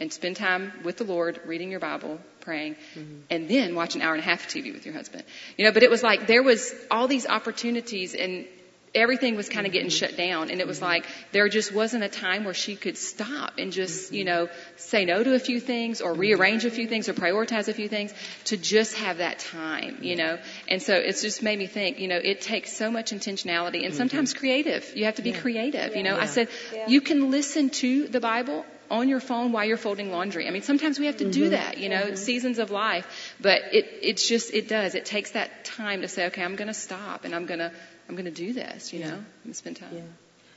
[0.00, 3.20] and spend time with the Lord, reading your Bible, praying, mm-hmm.
[3.30, 5.24] and then watch an hour and a half of TV with your husband?
[5.56, 8.46] You know, but it was like there was all these opportunities and
[8.94, 12.08] everything was kind of getting shut down and it was like there just wasn't a
[12.08, 16.00] time where she could stop and just you know say no to a few things
[16.00, 18.12] or rearrange a few things or prioritize a few things
[18.44, 20.38] to just have that time you know?
[20.68, 23.92] And so it's just made me think you know it takes so much intentionality and
[23.92, 23.96] mm-hmm.
[23.96, 24.96] sometimes creative.
[24.96, 26.16] You have to be creative you know?
[26.16, 26.48] I said
[26.86, 30.46] you can listen to the bible on your phone while you're folding laundry.
[30.46, 31.50] I mean, sometimes we have to do mm-hmm.
[31.52, 32.16] that, you know, mm-hmm.
[32.16, 34.94] seasons of life, but it, it's just, it does.
[34.94, 37.72] It takes that time to say, okay, I'm going to stop and I'm going to
[38.08, 39.10] I'm going to do this, you yeah.
[39.10, 39.90] know, and spend time.
[39.92, 40.02] Yeah.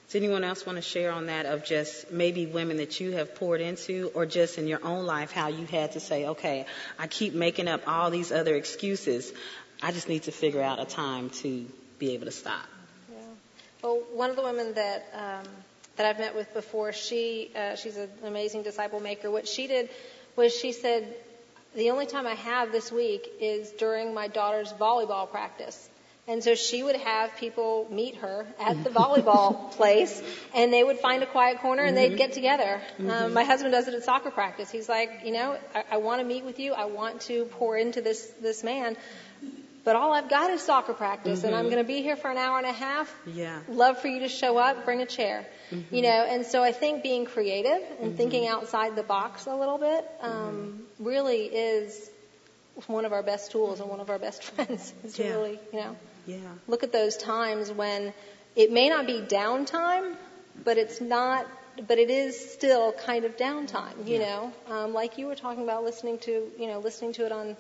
[0.08, 3.36] Does anyone else want to share on that of just maybe women that you have
[3.36, 6.66] poured into or just in your own life how you had to say, okay,
[6.98, 9.34] I keep making up all these other excuses.
[9.82, 11.66] I just need to figure out a time to
[12.00, 12.66] be able to stop.
[13.12, 13.18] Yeah.
[13.84, 15.52] Well, one of the women that um,
[15.98, 19.30] that I've met with before, she uh, she's an amazing disciple maker.
[19.30, 19.90] What she did
[20.38, 21.14] was she said,
[21.76, 25.90] the only time I have this week is during my daughter's volleyball practice.
[26.28, 30.22] And so she would have people meet her at the volleyball place,
[30.54, 32.82] and they would find a quiet corner and they'd get together.
[33.00, 33.10] Mm-hmm.
[33.10, 34.70] Um, my husband does it at soccer practice.
[34.70, 36.74] He's like, you know, I, I want to meet with you.
[36.74, 38.98] I want to pour into this this man,
[39.86, 41.48] but all I've got is soccer practice, mm-hmm.
[41.48, 41.76] and I'm mm-hmm.
[41.76, 43.16] going to be here for an hour and a half.
[43.26, 43.62] Yeah.
[43.70, 44.84] Love for you to show up.
[44.84, 45.46] Bring a chair.
[45.72, 45.96] Mm-hmm.
[45.96, 48.18] You know, and so I think being creative and mm-hmm.
[48.18, 51.06] thinking outside the box a little bit um, mm-hmm.
[51.06, 52.12] really is
[52.88, 54.94] one of our best tools and one of our best friends.
[55.06, 55.30] Is yeah.
[55.30, 55.96] really, you know.
[56.28, 56.38] Yeah.
[56.68, 58.14] Look at those times when
[58.56, 60.16] it may not be downtime,
[60.64, 61.48] but it's not,
[61.88, 64.26] but it is still kind of downtime, you yeah.
[64.26, 67.56] know, um, like you were talking about listening to, you know, listening to it on,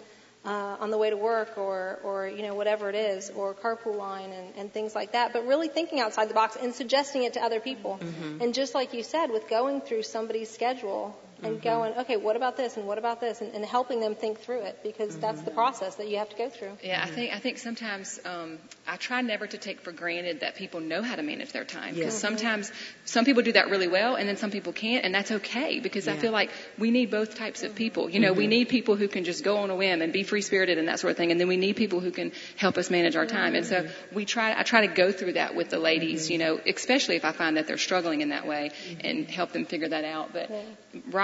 [0.45, 3.95] uh, on the way to work or, or, you know, whatever it is, or carpool
[3.95, 7.33] line and, and things like that, but really thinking outside the box and suggesting it
[7.33, 7.99] to other people.
[8.01, 8.41] Mm-hmm.
[8.41, 11.63] And just like you said, with going through somebody's schedule, and mm-hmm.
[11.63, 14.61] going, okay, what about this and what about this, and, and helping them think through
[14.61, 15.21] it because mm-hmm.
[15.21, 16.71] that's the process that you have to go through.
[16.83, 20.55] Yeah, I think I think sometimes um, I try never to take for granted that
[20.55, 22.29] people know how to manage their time because yeah.
[22.29, 22.71] sometimes
[23.05, 26.07] some people do that really well and then some people can't, and that's okay because
[26.07, 26.13] yeah.
[26.13, 28.09] I feel like we need both types of people.
[28.09, 28.37] You know, mm-hmm.
[28.37, 30.87] we need people who can just go on a whim and be free spirited and
[30.87, 33.25] that sort of thing, and then we need people who can help us manage our
[33.25, 33.55] time.
[33.55, 34.15] And so mm-hmm.
[34.15, 34.57] we try.
[34.57, 36.25] I try to go through that with the ladies.
[36.25, 36.31] Mm-hmm.
[36.33, 39.05] You know, especially if I find that they're struggling in that way, mm-hmm.
[39.05, 40.33] and help them figure that out.
[40.33, 40.49] But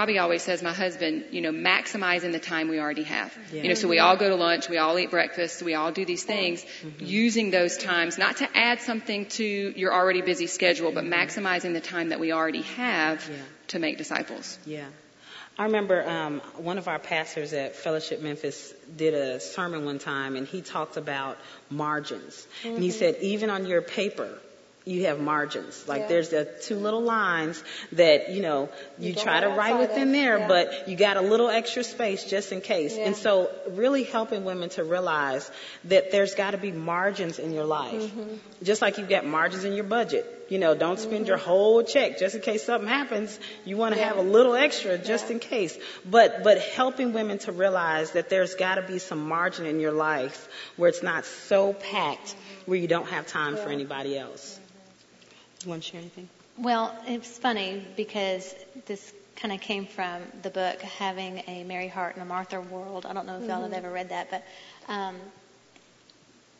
[0.03, 3.33] Robby always says, my husband, you know, maximizing the time we already have.
[3.53, 3.61] Yeah.
[3.61, 6.03] You know, so we all go to lunch, we all eat breakfast, we all do
[6.03, 7.05] these things, mm-hmm.
[7.05, 11.13] using those times not to add something to your already busy schedule, but mm-hmm.
[11.13, 13.37] maximizing the time that we already have yeah.
[13.67, 14.59] to make disciples.
[14.65, 14.87] Yeah.
[15.57, 20.35] I remember um, one of our pastors at Fellowship Memphis did a sermon one time,
[20.35, 21.37] and he talked about
[21.69, 22.45] margins.
[22.63, 22.75] Mm-hmm.
[22.75, 24.37] And he said, even on your paper,
[24.85, 25.87] you have margins.
[25.87, 26.07] Like yeah.
[26.07, 28.69] there's the two little lines that, you know,
[28.99, 30.47] you, you try to write within there, yeah.
[30.47, 32.97] but you got a little extra space just in case.
[32.97, 33.05] Yeah.
[33.05, 35.49] And so really helping women to realize
[35.85, 37.93] that there's got to be margins in your life.
[37.93, 38.35] Mm-hmm.
[38.63, 40.25] Just like you've got margins in your budget.
[40.49, 41.27] You know, don't spend mm-hmm.
[41.27, 43.39] your whole check just in case something happens.
[43.63, 45.77] You want to have a little extra just in case.
[46.05, 49.93] But, but helping women to realize that there's got to be some margin in your
[49.93, 54.59] life where it's not so packed where you don't have time for anybody else.
[55.63, 56.29] You want to share anything?
[56.57, 58.53] Well, it's funny because
[58.85, 63.05] this kind of came from the book Having a Mary Heart in a Martha World.
[63.05, 63.49] I don't know if mm-hmm.
[63.49, 63.85] y'all have mm-hmm.
[63.85, 64.43] ever read that, but
[64.87, 65.15] um,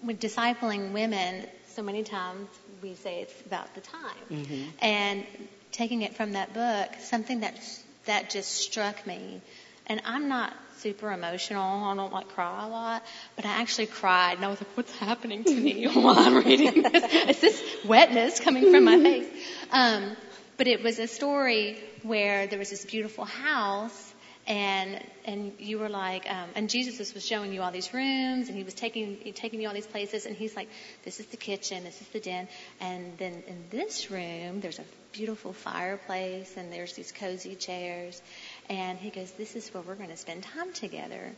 [0.04, 2.48] with discipling women, so many times
[2.82, 4.16] we say it's about the time.
[4.32, 4.64] Mm-hmm.
[4.82, 5.26] And
[5.72, 7.60] taking it from that book, something that
[8.06, 9.42] that just struck me,
[9.88, 10.54] and I'm not
[10.84, 11.86] super emotional.
[11.86, 13.04] I don't like cry a lot,
[13.36, 16.84] but I actually cried and I was like, what's happening to me while I'm reading
[16.84, 17.04] this?
[17.04, 19.28] It's this wetness coming from my face.
[19.72, 20.18] Um,
[20.58, 24.14] but it was a story where there was this beautiful house
[24.46, 28.58] and and you were like um, and Jesus was showing you all these rooms and
[28.58, 30.68] he was taking taking you all these places and he's like
[31.06, 32.48] this is the kitchen this is the den
[32.82, 38.22] and then in this room there's a beautiful fireplace and there's these cozy chairs
[38.70, 41.32] and he goes, This is where we're going to spend time together.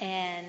[0.00, 0.46] And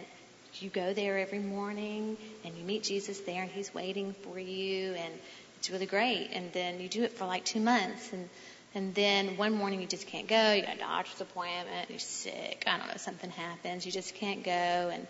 [0.55, 4.93] you go there every morning and you meet Jesus there and he's waiting for you
[4.93, 5.13] and
[5.57, 6.29] it's really great.
[6.33, 8.29] And then you do it for like two months and
[8.75, 12.63] and then one morning you just can't go, you got a doctor's appointment, you're sick,
[12.65, 15.05] I don't know, something happens, you just can't go and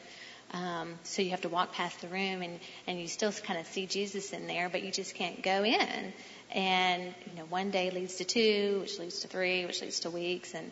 [0.51, 3.65] um, so you have to walk past the room and, and you still kind of
[3.65, 6.13] see Jesus in there, but you just can't go in.
[6.51, 10.11] And, you know, one day leads to two, which leads to three, which leads to
[10.11, 10.53] weeks.
[10.53, 10.69] And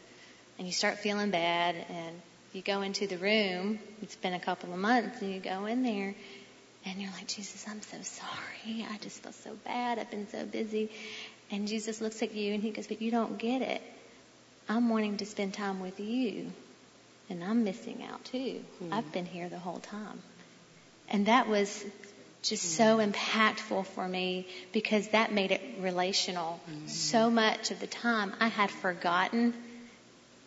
[0.62, 2.22] and you start feeling bad and
[2.54, 5.82] you go into the room, it's been a couple of months, and you go in
[5.82, 6.14] there
[6.86, 8.86] and you're like, Jesus, I'm so sorry.
[8.88, 9.98] I just feel so bad.
[9.98, 10.92] I've been so busy.
[11.50, 13.82] And Jesus looks at you and he goes, But you don't get it.
[14.70, 16.52] I'm wanting to spend time with you.
[17.32, 18.64] And I'm missing out too.
[18.84, 18.92] Mm.
[18.94, 20.22] I've been here the whole time.
[21.10, 21.84] And that was
[22.44, 22.78] just mm.
[22.78, 26.60] so impactful for me because that made it relational.
[26.70, 26.88] Mm.
[26.88, 29.56] So much of the time I had forgotten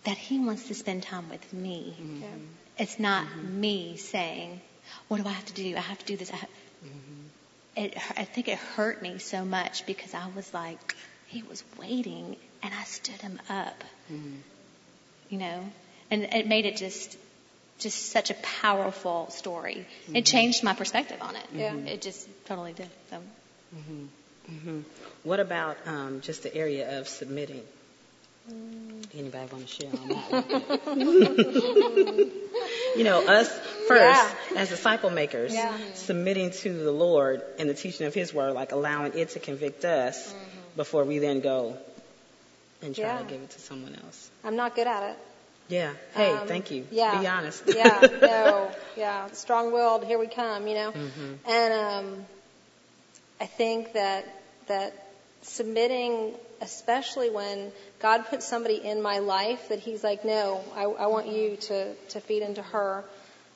[0.05, 1.97] that He wants to spend time with me.
[2.01, 2.45] Mm-hmm.
[2.79, 3.61] It's not mm-hmm.
[3.61, 4.61] me saying,
[5.09, 5.77] "What do I have to do?
[5.77, 7.77] I have to do this." I, mm-hmm.
[7.77, 10.95] it, I think it hurt me so much because I was like,
[11.29, 13.85] He was waiting, and I stood Him up.
[14.13, 14.37] Mm-hmm.
[15.31, 15.65] You know,
[16.11, 17.17] and it made it just
[17.79, 19.87] just such a powerful story.
[20.09, 20.23] It mm-hmm.
[20.23, 21.47] changed my perspective on it.
[21.55, 22.89] Yeah, it just totally did.
[23.11, 23.17] So.
[23.77, 24.05] Mm-hmm.
[24.51, 24.81] Mm-hmm.
[25.23, 27.63] What about um, just the area of submitting?
[28.51, 30.97] Anybody want to share on that?
[32.97, 33.49] you know, us
[33.89, 34.57] first yeah.
[34.57, 35.77] as disciple makers, yeah.
[35.95, 39.85] submitting to the Lord and the teaching of His Word, like allowing it to convict
[39.85, 40.77] us mm-hmm.
[40.77, 41.79] before we then go
[42.83, 43.19] and try yeah.
[43.19, 44.31] to give it to someone else.
[44.45, 45.19] I'm not good at it.
[45.69, 45.93] Yeah.
[46.15, 46.87] Hey, um, thank you.
[46.91, 47.21] Yeah.
[47.21, 47.65] Be honest.
[47.67, 48.07] yeah.
[48.21, 48.71] No.
[48.97, 49.29] Yeah.
[49.33, 50.05] Strong-willed.
[50.05, 50.69] Here we come.
[50.69, 50.93] You know.
[50.93, 51.51] Mm-hmm.
[51.51, 52.27] And um,
[53.41, 54.25] I think that
[54.69, 55.09] that
[55.43, 61.07] submitting, especially when God puts somebody in my life that He's like, no, I, I
[61.07, 63.05] want you to, to feed into her.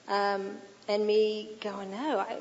[0.09, 0.57] Um,
[0.89, 2.39] and me going, no, I,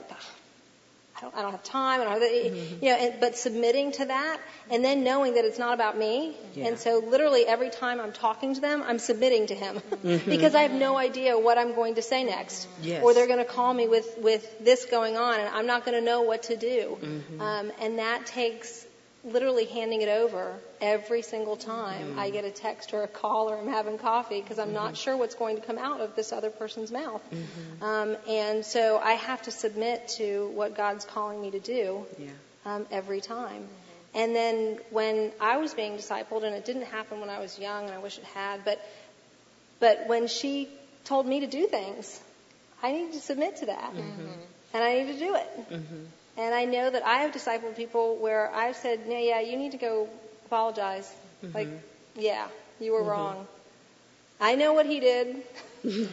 [1.18, 2.02] I don't, I don't have time.
[2.02, 2.86] I don't have the, mm-hmm.
[2.86, 4.40] you know, and, but submitting to that
[4.70, 6.36] and then knowing that it's not about me.
[6.54, 6.68] Yeah.
[6.68, 10.30] And so literally every time I'm talking to them, I'm submitting to him mm-hmm.
[10.30, 12.68] because I have no idea what I'm going to say next.
[12.82, 13.04] Yes.
[13.04, 15.98] Or they're going to call me with, with this going on and I'm not going
[15.98, 16.98] to know what to do.
[17.02, 17.42] Mm-hmm.
[17.42, 18.86] Um, and that takes
[19.28, 22.20] literally handing it over every single time mm-hmm.
[22.20, 24.76] I get a text or a call or I'm having coffee because I'm mm-hmm.
[24.76, 27.22] not sure what's going to come out of this other person's mouth.
[27.32, 27.84] Mm-hmm.
[27.84, 32.30] Um, and so I have to submit to what God's calling me to do yeah.
[32.66, 33.62] um, every time.
[33.62, 34.18] Mm-hmm.
[34.18, 37.86] And then when I was being discipled, and it didn't happen when I was young,
[37.86, 38.84] and I wish it had, but
[39.80, 40.70] but when she
[41.04, 42.20] told me to do things,
[42.82, 44.30] I needed to submit to that, mm-hmm.
[44.74, 45.60] and I needed to do it.
[46.38, 49.72] And I know that I have discipled people where I've said, no, yeah, you need
[49.72, 50.08] to go
[50.46, 51.12] apologize.
[51.44, 51.56] Mm-hmm.
[51.56, 51.70] Like,
[52.16, 52.48] yeah,
[52.80, 53.10] you were mm-hmm.
[53.10, 53.48] wrong.
[54.40, 55.36] I know what he did,
[55.84, 56.10] and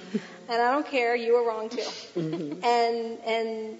[0.48, 1.14] I don't care.
[1.14, 1.80] You were wrong too.
[2.16, 2.64] Mm-hmm.
[2.64, 3.78] And and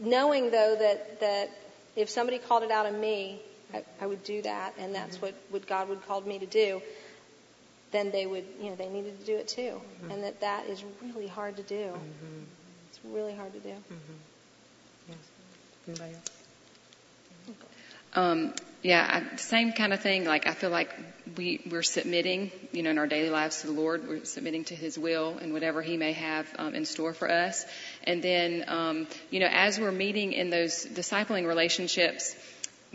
[0.00, 1.50] knowing though that that
[1.94, 3.40] if somebody called it out on me,
[3.72, 5.26] I, I would do that, and that's mm-hmm.
[5.26, 6.82] what what God would called me to do.
[7.90, 10.10] Then they would, you know, they needed to do it too, mm-hmm.
[10.10, 11.74] and that that is really hard to do.
[11.76, 12.42] Mm-hmm.
[12.90, 13.74] It's really hard to do.
[15.88, 16.24] Anybody else?
[18.14, 20.24] Um, yeah, I, same kind of thing.
[20.24, 20.94] Like I feel like
[21.36, 24.06] we we're submitting, you know, in our daily lives to the Lord.
[24.06, 27.64] We're submitting to His will and whatever He may have um, in store for us.
[28.04, 32.36] And then, um, you know, as we're meeting in those discipling relationships,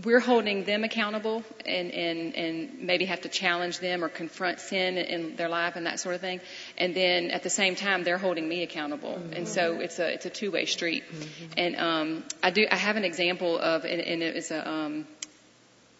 [0.03, 4.97] we're holding them accountable and, and, and maybe have to challenge them or confront sin
[4.97, 6.41] in their life and that sort of thing.
[6.77, 9.13] And then at the same time, they're holding me accountable.
[9.13, 9.33] Mm-hmm.
[9.33, 11.03] And so it's a, it's a two-way street.
[11.03, 11.53] Mm-hmm.
[11.57, 15.05] And, um, I do, I have an example of, and, and it's a, um,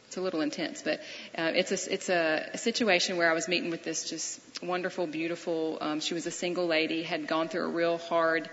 [0.08, 1.00] it's a little intense, but
[1.36, 5.08] uh, it's a it's a, a situation where I was meeting with this just wonderful,
[5.08, 5.80] beautiful.
[5.82, 8.48] Um, she was a single lady, had gone through a real hard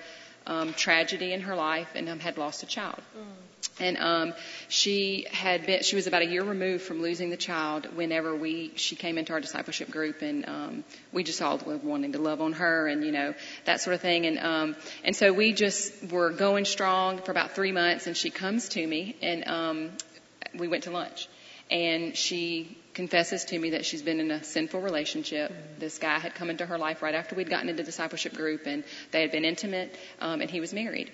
[0.46, 3.02] um, tragedy in her life, and um, had lost a child.
[3.14, 3.49] Mm.
[3.80, 4.34] And um,
[4.68, 8.72] she had been she was about a year removed from losing the child whenever we
[8.76, 12.40] she came into our discipleship group and um, we just all were wanting to love
[12.40, 16.12] on her and you know that sort of thing and um, and so we just
[16.12, 19.90] were going strong for about three months and she comes to me and um,
[20.54, 21.28] we went to lunch
[21.70, 25.52] and she confesses to me that she's been in a sinful relationship.
[25.52, 25.78] Mm-hmm.
[25.78, 28.84] This guy had come into her life right after we'd gotten into discipleship group, and
[29.12, 31.10] they had been intimate, um, and he was married.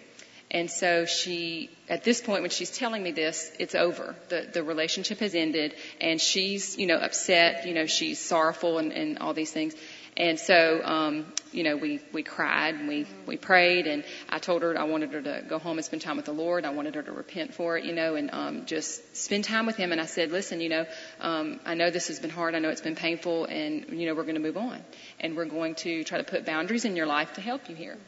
[0.51, 4.15] And so she, at this point, when she's telling me this, it's over.
[4.29, 7.67] The the relationship has ended, and she's, you know, upset.
[7.67, 9.75] You know, she's sorrowful and, and all these things.
[10.17, 14.63] And so, um, you know, we, we cried and we, we prayed and I told
[14.63, 16.65] her I wanted her to go home and spend time with the Lord.
[16.65, 19.77] I wanted her to repent for it, you know, and, um, just spend time with
[19.77, 19.93] Him.
[19.93, 20.87] And I said, listen, you know,
[21.21, 22.55] um, I know this has been hard.
[22.55, 24.81] I know it's been painful and, you know, we're going to move on
[25.21, 27.99] and we're going to try to put boundaries in your life to help you here.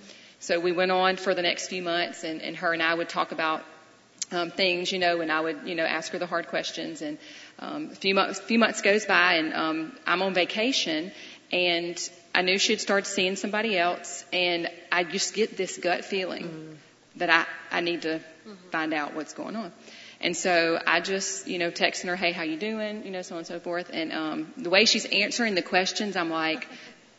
[0.41, 3.09] So we went on for the next few months and, and her and I would
[3.09, 3.64] talk about
[4.30, 7.03] um, things, you know, and I would, you know, ask her the hard questions.
[7.03, 7.18] And
[7.59, 11.12] um, a few months, few months goes by, and um, I'm on vacation,
[11.51, 16.05] and I knew she had started seeing somebody else, and I just get this gut
[16.05, 16.74] feeling mm-hmm.
[17.16, 18.53] that I, I need to mm-hmm.
[18.70, 19.72] find out what's going on.
[20.20, 23.05] And so I just, you know, texting her, hey, how you doing?
[23.05, 23.91] You know, so on and so forth.
[23.93, 26.68] And um, the way she's answering the questions, I'm like,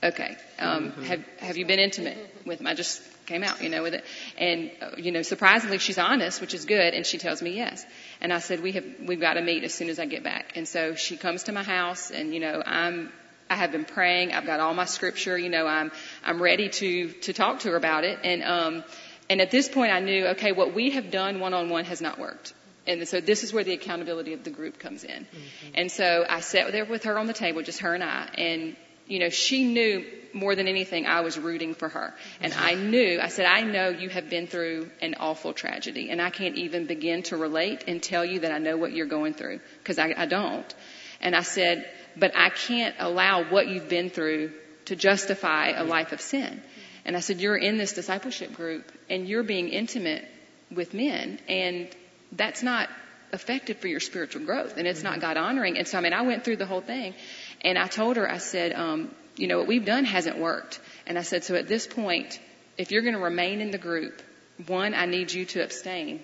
[0.04, 1.04] okay, um, mm-hmm.
[1.04, 2.68] have have you been intimate with him?
[2.68, 4.04] I just came out, you know, with it.
[4.38, 7.86] And uh, you know, surprisingly, she's honest, which is good, and she tells me yes.
[8.20, 10.58] And I said, we have we've got to meet as soon as I get back.
[10.58, 13.12] And so she comes to my house, and you know, I'm
[13.50, 14.34] I have been praying.
[14.34, 15.38] I've got all my scripture.
[15.38, 15.92] You know, I'm
[16.24, 18.20] I'm ready to to talk to her about it.
[18.24, 18.84] And um,
[19.30, 22.02] and at this point, I knew, okay, what we have done one on one has
[22.02, 22.54] not worked.
[22.88, 25.12] And so this is where the accountability of the group comes in.
[25.12, 25.68] Mm-hmm.
[25.76, 28.76] And so I sat there with her on the table, just her and I, and
[29.10, 32.14] you know, she knew more than anything I was rooting for her.
[32.40, 36.22] And I knew, I said, I know you have been through an awful tragedy, and
[36.22, 39.34] I can't even begin to relate and tell you that I know what you're going
[39.34, 40.74] through, because I, I don't.
[41.20, 44.54] And I said, but I can't allow what you've been through
[44.86, 46.62] to justify a life of sin.
[47.04, 50.26] And I said, you're in this discipleship group and you're being intimate
[50.72, 51.90] with men and
[52.32, 52.90] that's not
[53.34, 55.22] effective for your spiritual growth and it's not mm-hmm.
[55.22, 55.78] God honoring.
[55.78, 57.14] And so, I mean, I went through the whole thing
[57.62, 60.80] and I told her, I said, um, you know, what we've done hasn't worked.
[61.06, 62.40] And I said, so at this point,
[62.78, 64.22] if you're going to remain in the group,
[64.68, 66.22] one, I need you to abstain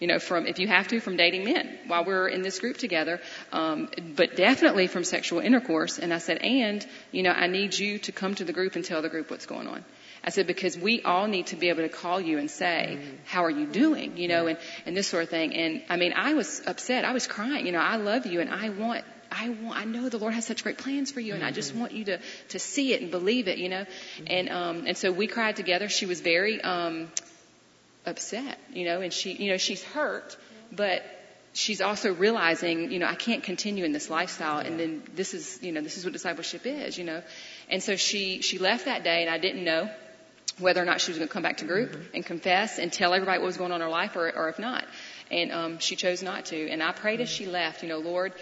[0.00, 2.78] you know, from if you have to, from dating men while we're in this group
[2.78, 3.20] together,
[3.52, 5.98] um, but definitely from sexual intercourse.
[5.98, 8.84] And I said, and you know, I need you to come to the group and
[8.84, 9.84] tell the group what's going on.
[10.24, 13.44] I said, because we all need to be able to call you and say, how
[13.44, 14.18] are you doing?
[14.18, 15.54] You know, and, and this sort of thing.
[15.54, 17.04] And I mean, I was upset.
[17.04, 17.64] I was crying.
[17.64, 19.04] You know, I love you and I want,
[19.40, 21.74] I want, I know the Lord has such great plans for you and I just
[21.74, 22.20] want you to,
[22.50, 23.86] to see it and believe it, you know.
[24.26, 25.88] And, um, and so we cried together.
[25.88, 27.10] She was very, um,
[28.04, 30.36] upset, you know, and she, you know, she's hurt,
[30.70, 31.02] but
[31.54, 35.58] she's also realizing, you know, I can't continue in this lifestyle and then this is,
[35.62, 37.22] you know, this is what discipleship is, you know.
[37.70, 39.90] And so she, she left that day and I didn't know
[40.58, 42.14] whether or not she was going to come back to group mm-hmm.
[42.16, 44.58] and confess and tell everybody what was going on in her life or, or if
[44.58, 44.84] not.
[45.30, 46.68] And, um, she chose not to.
[46.68, 47.22] And I prayed mm-hmm.
[47.22, 48.34] as she left, you know, Lord,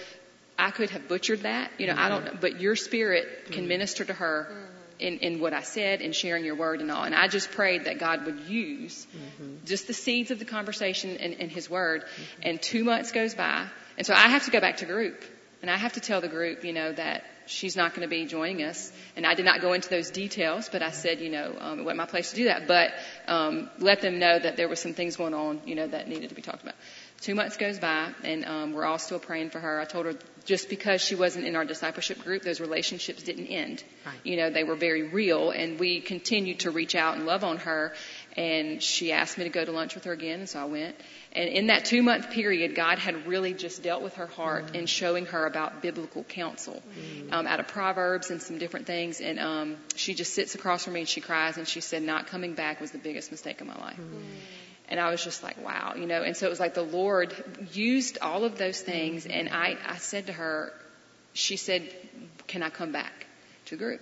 [0.59, 2.03] I could have butchered that, you know, mm-hmm.
[2.03, 3.69] I don't, but your spirit can mm-hmm.
[3.69, 7.05] minister to her mm-hmm in, in what I said and sharing your word and all.
[7.05, 9.65] And I just prayed that God would use mm-hmm.
[9.65, 12.03] just the seeds of the conversation and, and His word.
[12.03, 12.41] Mm-hmm.
[12.43, 15.25] And two months goes by, and so I have to go back to group,
[15.63, 18.27] and I have to tell the group, you know, that she's not going to be
[18.27, 18.93] joining us.
[19.17, 21.83] And I did not go into those details, but I said, you know, um, it
[21.83, 22.69] wasn't my place to do that.
[22.69, 22.93] But
[23.27, 26.29] um, let them know that there were some things going on, you know, that needed
[26.29, 26.75] to be talked about.
[27.21, 29.81] Two months goes by, and um, we're all still praying for her.
[29.81, 30.15] I told her
[30.45, 33.83] just because she wasn't in our discipleship group, those relationships didn't end.
[34.07, 34.15] Right.
[34.23, 37.57] You know, they were very real, and we continued to reach out and love on
[37.59, 37.93] her.
[38.37, 40.95] And she asked me to go to lunch with her again, and so I went.
[41.33, 44.79] And in that two month period, God had really just dealt with her heart mm.
[44.79, 47.33] and showing her about biblical counsel mm.
[47.33, 49.21] um, out of Proverbs and some different things.
[49.21, 52.29] And um, she just sits across from me and she cries, and she said, "Not
[52.29, 54.23] coming back was the biggest mistake of my life." Mm.
[54.89, 57.35] And I was just like, wow, you know, and so it was like the Lord
[57.73, 59.25] used all of those things.
[59.25, 59.39] Mm-hmm.
[59.39, 60.73] And I, I said to her,
[61.35, 61.91] she said,
[62.47, 63.27] can I come back
[63.67, 64.01] to group?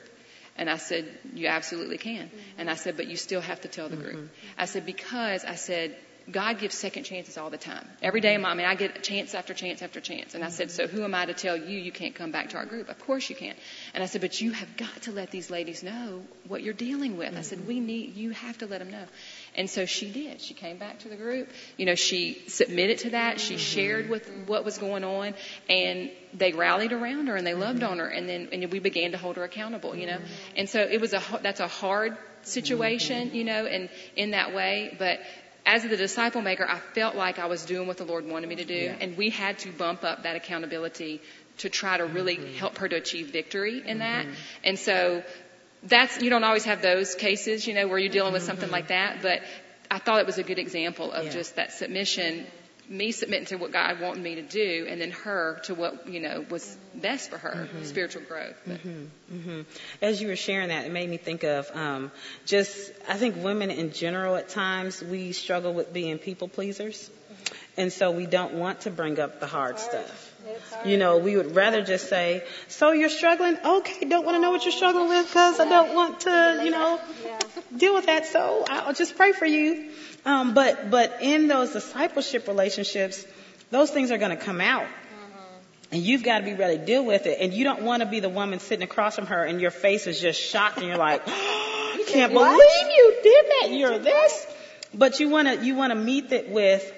[0.56, 2.26] And I said, you absolutely can.
[2.26, 2.38] Mm-hmm.
[2.58, 4.16] And I said, but you still have to tell the group.
[4.16, 4.26] Mm-hmm.
[4.58, 5.96] I said, because I said,
[6.30, 7.86] God gives second chances all the time.
[8.02, 10.34] Every day, I mean, I get chance after chance after chance.
[10.34, 12.56] And I said, so who am I to tell you you can't come back to
[12.56, 12.88] our group?
[12.88, 13.54] Of course you can.
[13.94, 17.16] And I said, but you have got to let these ladies know what you're dealing
[17.16, 17.36] with.
[17.36, 19.04] I said, we need, you have to let them know.
[19.54, 20.40] And so she did.
[20.40, 21.48] She came back to the group.
[21.76, 23.38] You know, she submitted to that.
[23.38, 25.34] She shared with what was going on
[25.68, 28.08] and they rallied around her and they loved on her.
[28.08, 30.18] And then, and we began to hold her accountable, you know.
[30.56, 34.94] And so it was a, that's a hard situation, you know, and in that way,
[34.98, 35.20] but
[35.66, 38.56] as the disciple maker, I felt like I was doing what the Lord wanted me
[38.56, 38.96] to do, yeah.
[39.00, 41.20] and we had to bump up that accountability
[41.58, 42.54] to try to really mm-hmm.
[42.54, 44.24] help her to achieve victory in that.
[44.24, 44.34] Mm-hmm.
[44.64, 45.24] And so
[45.82, 48.72] that's you don't always have those cases, you know, where you're dealing with something mm-hmm.
[48.72, 49.42] like that, but
[49.90, 51.32] I thought it was a good example of yeah.
[51.32, 52.46] just that submission
[52.88, 56.20] me submitting to what God wanted me to do, and then her to what you
[56.20, 57.84] know was best for her mm-hmm.
[57.84, 58.56] spiritual growth.
[58.68, 59.04] Mm-hmm.
[59.32, 59.60] Mm-hmm.
[60.02, 62.12] As you were sharing that, it made me think of um,
[62.44, 67.10] just I think women in general at times we struggle with being people pleasers,
[67.76, 70.32] and so we don't want to bring up the hard stuff.
[70.84, 73.58] You know, we would rather just say, "So you're struggling?
[73.64, 76.70] Okay, don't want to know what you're struggling with because I don't want to, you
[76.70, 77.00] know,
[77.76, 78.26] deal with that.
[78.26, 79.90] So I'll just pray for you."
[80.26, 83.24] Um, but but in those discipleship relationships,
[83.70, 84.86] those things are going to come out.
[85.92, 87.38] And you've got to be ready to deal with it.
[87.40, 90.08] And you don't want to be the woman sitting across from her and your face
[90.08, 93.70] is just shocked and you're like, oh, can't believe you did that.
[93.70, 94.46] You're this.
[94.92, 96.92] But you want to, you want to meet it with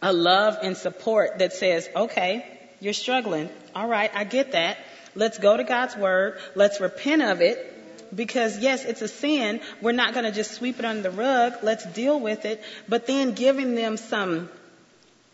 [0.00, 2.46] a love and support that says, okay,
[2.78, 3.48] you're struggling.
[3.74, 4.12] All right.
[4.14, 4.78] I get that.
[5.16, 6.38] Let's go to God's word.
[6.54, 7.77] Let's repent of it
[8.14, 9.60] because yes, it's a sin.
[9.80, 11.54] We're not going to just sweep it under the rug.
[11.62, 12.62] Let's deal with it.
[12.88, 14.48] But then giving them some,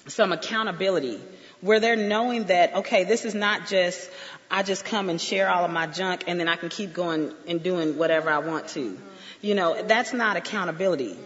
[0.06, 1.20] some accountability
[1.60, 4.10] where they're knowing that, okay, this is not just,
[4.50, 7.32] I just come and share all of my junk and then I can keep going
[7.46, 8.98] and doing whatever I want to.
[9.40, 11.16] You know, that's not accountability.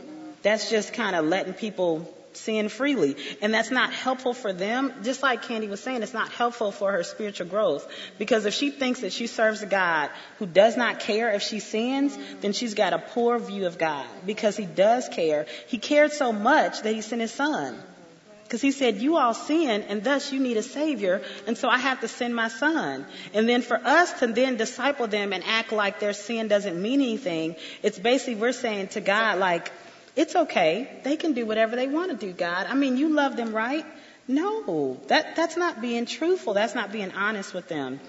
[0.43, 3.17] That's just kind of letting people sin freely.
[3.43, 4.93] And that's not helpful for them.
[5.03, 7.87] Just like Kandi was saying, it's not helpful for her spiritual growth.
[8.19, 11.61] Because if she thinks that she serves a God who does not care if she
[11.61, 14.07] sins, then she's got a poor view of God.
[14.25, 15.47] Because he does care.
[15.67, 17.79] He cared so much that he sent his son.
[18.49, 21.21] Because he said, you all sin and thus you need a savior.
[21.47, 23.05] And so I have to send my son.
[23.35, 27.03] And then for us to then disciple them and act like their sin doesn't mean
[27.03, 29.71] anything, it's basically we're saying to God like,
[30.19, 30.91] it's okay.
[31.05, 32.67] They can do whatever they want to do, God.
[32.69, 33.87] I mean, you love them, right?
[34.27, 36.55] No, that, that's not being truthful.
[36.55, 38.01] That's not being honest with them.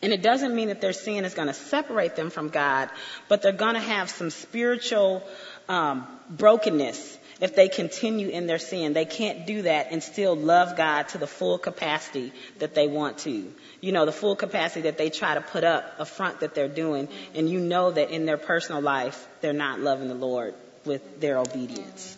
[0.00, 2.90] And it doesn't mean that their sin is going to separate them from God,
[3.28, 5.24] but they're going to have some spiritual
[5.68, 8.92] um, brokenness if they continue in their sin.
[8.92, 13.18] They can't do that and still love God to the full capacity that they want
[13.18, 13.52] to.
[13.80, 16.68] You know, the full capacity that they try to put up a front that they're
[16.68, 20.54] doing, and you know that in their personal life they're not loving the Lord
[20.84, 22.16] with their obedience.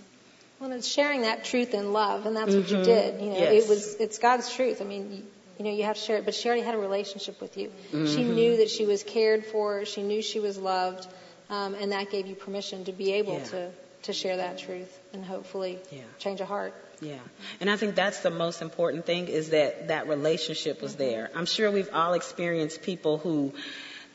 [0.60, 2.60] Well, it's sharing that truth in love, and that's mm-hmm.
[2.60, 2.84] what you mm-hmm.
[2.84, 3.20] did.
[3.20, 3.64] You know, yes.
[3.64, 4.80] it was it's God's truth.
[4.80, 5.22] I mean, you,
[5.58, 6.24] you, know, you have to share it.
[6.24, 7.68] But she already had a relationship with you.
[7.68, 8.06] Mm-hmm.
[8.06, 9.84] She knew that she was cared for.
[9.84, 11.06] She knew she was loved,
[11.50, 13.44] um, and that gave you permission to be able yeah.
[13.44, 13.70] to
[14.04, 16.02] to share that truth and hopefully yeah.
[16.18, 16.74] change a heart.
[17.00, 17.18] Yeah.
[17.60, 21.02] And I think that's the most important thing is that that relationship was mm-hmm.
[21.02, 21.30] there.
[21.34, 23.54] I'm sure we've all experienced people who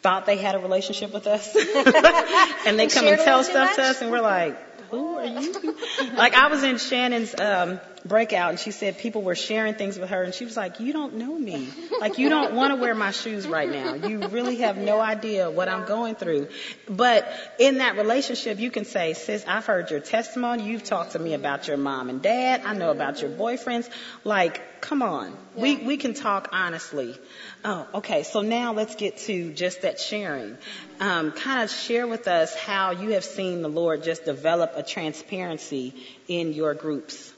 [0.01, 1.55] thought they had a relationship with us.
[2.65, 4.57] and they come and tell stuff to us and we're like,
[4.89, 5.53] who are you?
[6.13, 10.09] like I was in Shannon's um breakout and she said people were sharing things with
[10.09, 11.69] her and she was like, You don't know me.
[11.99, 13.93] Like you don't want to wear my shoes right now.
[13.93, 16.47] You really have no idea what I'm going through.
[16.87, 17.29] But
[17.59, 21.33] in that relationship you can say, Sis, I've heard your testimony, you've talked to me
[21.33, 23.89] about your mom and dad, I know about your boyfriends.
[24.23, 25.35] Like, come on.
[25.55, 27.17] We we can talk honestly.
[27.65, 28.23] Oh, okay.
[28.23, 30.57] So now let's get to just that sharing.
[31.01, 34.83] Um, kind of share with us how you have seen the Lord just develop a
[34.83, 35.93] transparency
[36.27, 37.33] in your groups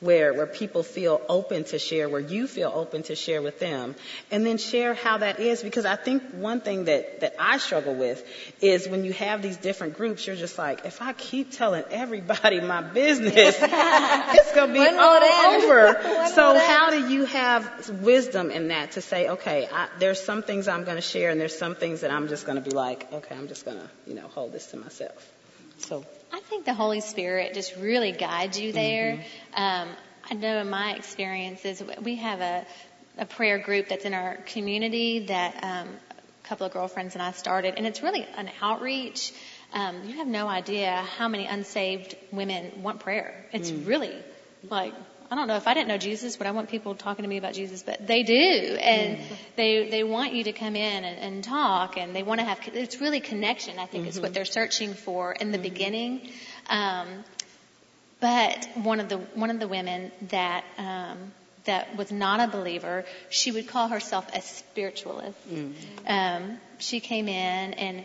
[0.00, 3.94] where, where people feel open to share, where you feel open to share with them.
[4.30, 7.94] And then share how that is because I think one thing that, that I struggle
[7.94, 8.24] with
[8.60, 12.60] is when you have these different groups, you're just like, if I keep telling everybody
[12.60, 15.22] my business, it's going to be all
[15.54, 16.28] over.
[16.34, 20.68] so how do you have wisdom in that to say, okay, I, there's some things
[20.68, 23.12] I'm going to share and there's some things that I'm just going to be like,
[23.12, 25.30] okay, I'm just going to, you know, hold this to myself.
[25.78, 26.04] So
[26.34, 29.12] I think the Holy Spirit just really guides you there.
[29.12, 29.62] Mm-hmm.
[29.62, 29.88] Um,
[30.28, 32.66] I know in my experiences, we have a,
[33.16, 37.30] a prayer group that's in our community that um, a couple of girlfriends and I
[37.30, 39.32] started, and it's really an outreach.
[39.72, 43.46] um, you have no idea how many unsaved women want prayer.
[43.52, 43.86] It's mm.
[43.86, 44.16] really
[44.68, 44.94] like
[45.34, 47.38] I don't know if I didn't know Jesus, but I want people talking to me
[47.38, 48.34] about Jesus, but they do,
[48.80, 49.22] and mm.
[49.56, 52.60] they they want you to come in and, and talk, and they want to have.
[52.72, 53.80] It's really connection.
[53.80, 54.10] I think mm-hmm.
[54.10, 54.34] is what mm-hmm.
[54.34, 55.62] they're searching for in the mm-hmm.
[55.64, 56.30] beginning.
[56.68, 57.08] Um,
[58.20, 61.32] but one of the one of the women that um,
[61.64, 65.36] that was not a believer, she would call herself a spiritualist.
[65.52, 65.72] Mm-hmm.
[66.06, 68.04] Um, she came in and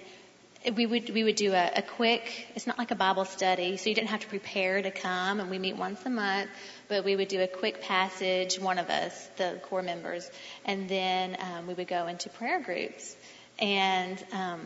[0.76, 2.48] we would we would do a, a quick.
[2.56, 5.40] It's not like a Bible study, so you didn't have to prepare to come.
[5.40, 6.50] And we meet once a month,
[6.88, 10.30] but we would do a quick passage, one of us, the core members,
[10.66, 13.16] and then um, we would go into prayer groups.
[13.58, 14.62] And um,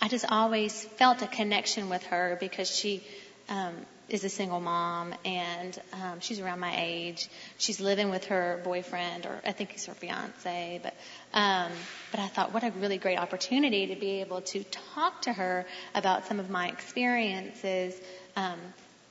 [0.00, 3.02] I just always felt a connection with her because she
[3.48, 3.74] um,
[4.08, 7.28] is a single mom and um, she's around my age.
[7.58, 10.80] She's living with her boyfriend, or I think he's her fiance.
[10.82, 10.94] But
[11.32, 11.72] um,
[12.10, 14.62] but I thought, what a really great opportunity to be able to
[14.94, 17.98] talk to her about some of my experiences.
[18.36, 18.58] Um,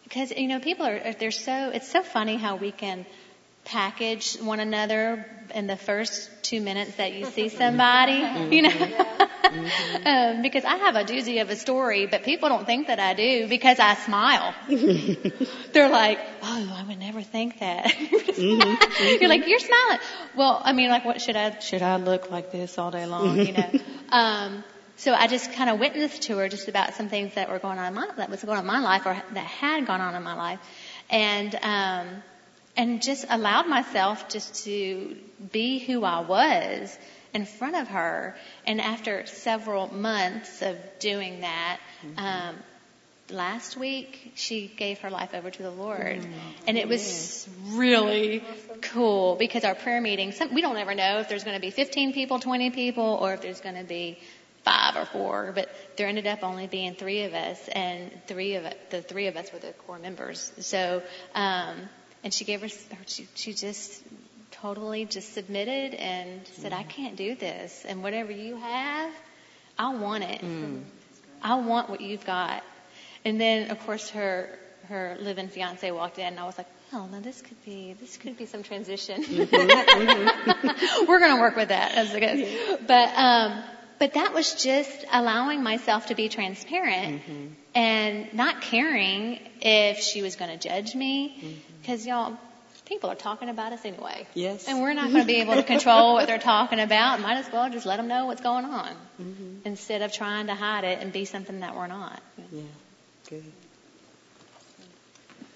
[0.04, 3.06] because you know, people are they're so it's so funny how we can
[3.66, 8.14] package one another in the first two minutes that you see somebody,
[8.56, 8.70] you know.
[8.70, 10.08] Mm-hmm.
[10.08, 13.14] um, because I have a doozy of a story, but people don't think that I
[13.14, 14.54] do because I smile.
[15.74, 19.22] They're like, "Oh, I would never think that." mm-hmm.
[19.22, 20.00] You're like, "You're smiling."
[20.36, 23.38] Well, I mean, like, what should I should I look like this all day long?
[23.40, 23.72] You know.
[24.10, 24.64] um,
[24.98, 27.80] so I just kind of witnessed to her just about some things that were going
[27.80, 30.16] on in my that was going on in my life or that had gone on
[30.16, 30.60] in my life,
[31.10, 32.24] and um,
[32.76, 35.16] and just allowed myself just to
[35.52, 36.98] be who I was
[37.34, 38.36] in front of her.
[38.66, 42.20] And after several months of doing that, mm-hmm.
[42.20, 42.56] um,
[43.30, 46.22] last week she gave her life over to the Lord.
[46.22, 46.40] Mm-hmm.
[46.68, 48.44] And it was really
[48.82, 52.14] cool because our prayer meetings, we don't ever know if there's going to be 15
[52.14, 54.20] people, 20 people, or if there's going to be
[54.64, 58.64] five or four, but there ended up only being three of us, and three of
[58.92, 60.54] the three of us were the core members.
[60.60, 61.04] So,
[61.36, 61.90] um,
[62.24, 62.70] and she gave her,
[63.06, 64.04] she, she just
[64.52, 66.78] totally just submitted and said, mm.
[66.78, 67.86] I can't do this.
[67.88, 69.12] And whatever you have,
[69.78, 70.42] I want it.
[70.42, 70.84] Mm.
[71.42, 72.64] I want what you've got.
[73.26, 74.58] And then, of course, her,
[74.88, 78.18] her living fiance walked in and I was like, well, now this could be, this
[78.18, 79.24] could be some transition.
[79.24, 79.56] Mm-hmm.
[79.56, 81.06] mm-hmm.
[81.08, 82.80] We're going to work with that as it goes.
[82.88, 83.64] But, um,
[84.00, 87.48] but that was just allowing myself to be transparent mm-hmm.
[87.76, 91.62] and not caring if she was going to judge me.
[91.82, 92.10] Because mm-hmm.
[92.10, 92.38] y'all,
[92.86, 94.28] people are talking about us anyway.
[94.34, 94.68] Yes.
[94.68, 97.22] And we're not going to be able to control what they're talking about.
[97.22, 98.90] Might as well just let them know what's going on
[99.22, 99.56] mm-hmm.
[99.66, 102.22] instead of trying to hide it and be something that we're not.
[102.52, 102.62] Yeah.
[103.30, 103.44] Good.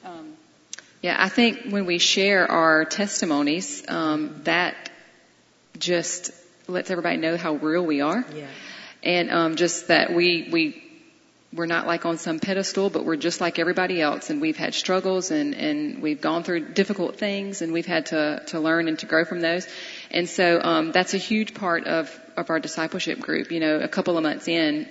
[0.06, 0.34] Um,
[1.02, 4.90] yeah, I think when we share our testimonies, um, that
[5.78, 6.32] just
[6.68, 8.26] lets everybody know how real we are.
[8.34, 8.48] Yeah.
[9.04, 10.84] And um, just that we we
[11.54, 14.74] we're not like on some pedestal, but we're just like everybody else, and we've had
[14.74, 19.00] struggles and and we've gone through difficult things, and we've had to to learn and
[19.00, 19.68] to grow from those.
[20.12, 23.52] And so um, that's a huge part of of our discipleship group.
[23.52, 24.90] You know, a couple of months in,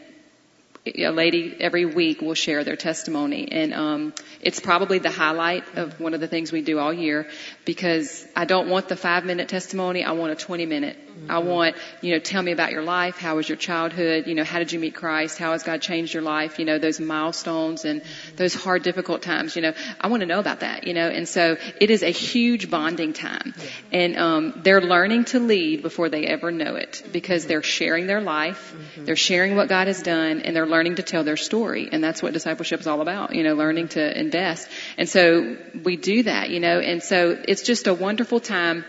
[0.86, 3.48] a lady every week will share their testimony.
[3.50, 7.28] And um, it's probably the highlight of one of the things we do all year
[7.64, 10.04] because i don't want the five minute testimony.
[10.04, 11.30] I want a 20 minute mm-hmm.
[11.30, 13.18] i want you know tell me about your life.
[13.18, 14.26] How was your childhood?
[14.26, 15.38] You know how did you meet christ?
[15.38, 16.58] How has god changed your life?
[16.58, 18.02] You know those milestones and
[18.36, 19.74] those hard difficult times you know.
[20.00, 21.08] I want to know about that you know.
[21.08, 23.54] And so it is a huge bonding time.
[23.56, 24.00] Yeah.
[24.00, 27.48] and um, they're learning to lead before they ever know it because mm-hmm.
[27.48, 29.04] they're sharing their life mm-hmm.
[29.06, 31.88] they're sharing what god has done and they're learning to tell their story.
[31.90, 34.68] And that's what discipleship is all about, you know, learning to invest.
[34.98, 38.84] And so we do that, you know, and so it's just a wonderful time.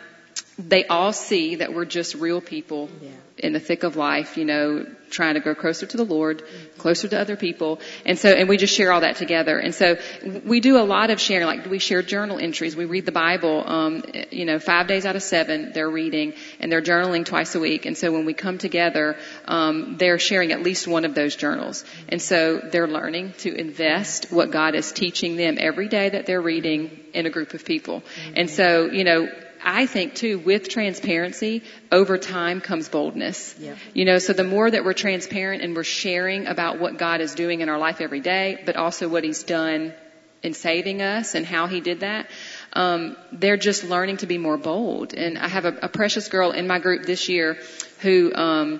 [0.57, 2.89] They all see that we're just real people.
[3.01, 6.43] Yeah in the thick of life, you know, trying to grow closer to the Lord,
[6.77, 7.79] closer to other people.
[8.05, 9.57] And so, and we just share all that together.
[9.59, 9.97] And so
[10.43, 12.75] we do a lot of sharing, like we share journal entries.
[12.75, 16.71] We read the Bible, um, you know, five days out of seven, they're reading and
[16.71, 17.85] they're journaling twice a week.
[17.85, 21.85] And so when we come together, um, they're sharing at least one of those journals.
[22.09, 26.41] And so they're learning to invest what God is teaching them every day that they're
[26.41, 28.03] reading in a group of people.
[28.35, 29.29] And so, you know,
[29.67, 31.61] I think too, with transparency,
[31.91, 33.53] over time comes boldness.
[33.59, 33.75] Yeah.
[33.93, 37.35] You know, so the more that we're transparent and we're sharing about what God is
[37.35, 39.93] doing in our life every day, but also what He's done
[40.41, 42.29] in saving us and how He did that,
[42.71, 45.13] um, they're just learning to be more bold.
[45.13, 47.57] And I have a, a precious girl in my group this year
[47.99, 48.79] who, um,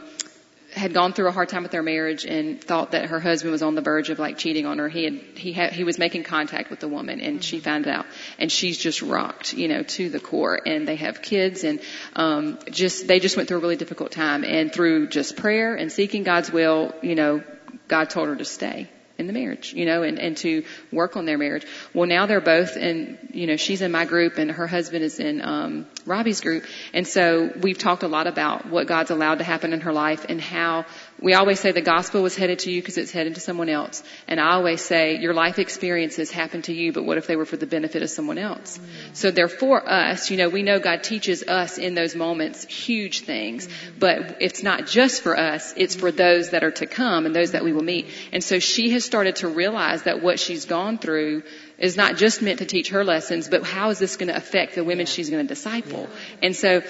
[0.78, 3.61] had gone through a hard time with their marriage and thought that her husband was
[3.61, 4.88] on the verge of like cheating on her.
[4.88, 8.05] He had, he had, he was making contact with the woman and she found out
[8.39, 11.80] and she's just rocked, you know, to the core and they have kids and,
[12.15, 15.91] um, just, they just went through a really difficult time and through just prayer and
[15.91, 17.43] seeking God's will, you know,
[17.88, 18.89] God told her to stay.
[19.18, 21.65] In the marriage, you know, and, and to work on their marriage.
[21.91, 25.20] Well, now they're both in, you know, she's in my group and her husband is
[25.20, 26.65] in, um, Robby's group.
[26.93, 30.26] And so we've talked a lot about what God's allowed to happen in her life
[30.30, 30.86] and how
[31.20, 34.03] we always say the gospel was headed to you because it's headed to someone else.
[34.28, 37.45] And I always say your life experiences happened to you, but what if they were
[37.45, 38.78] for the benefit of someone else?
[38.78, 39.13] Mm-hmm.
[39.13, 43.68] So therefore us, you know, we know God teaches us in those moments huge things,
[43.68, 43.99] mm-hmm.
[43.99, 47.51] but it's not just for us, it's for those that are to come and those
[47.51, 48.07] that we will meet.
[48.32, 51.43] And so she has started to realize that what she's gone through
[51.80, 54.76] is not just meant to teach her lessons, but how is this going to affect
[54.76, 56.09] the women she's going to disciple?
[56.41, 56.82] And so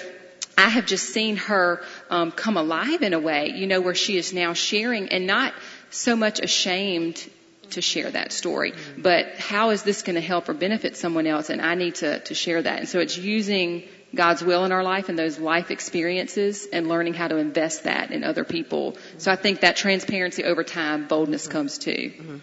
[0.58, 1.80] I have just seen her
[2.10, 5.54] um, come alive in a way, you know, where she is now sharing and not
[5.90, 7.24] so much ashamed
[7.70, 11.48] to share that story, but how is this going to help or benefit someone else?
[11.48, 12.80] And I need to, to share that.
[12.80, 17.14] And so it's using God's will in our life and those life experiences and learning
[17.14, 18.96] how to invest that in other people.
[19.18, 22.40] So I think that transparency over time, boldness comes too.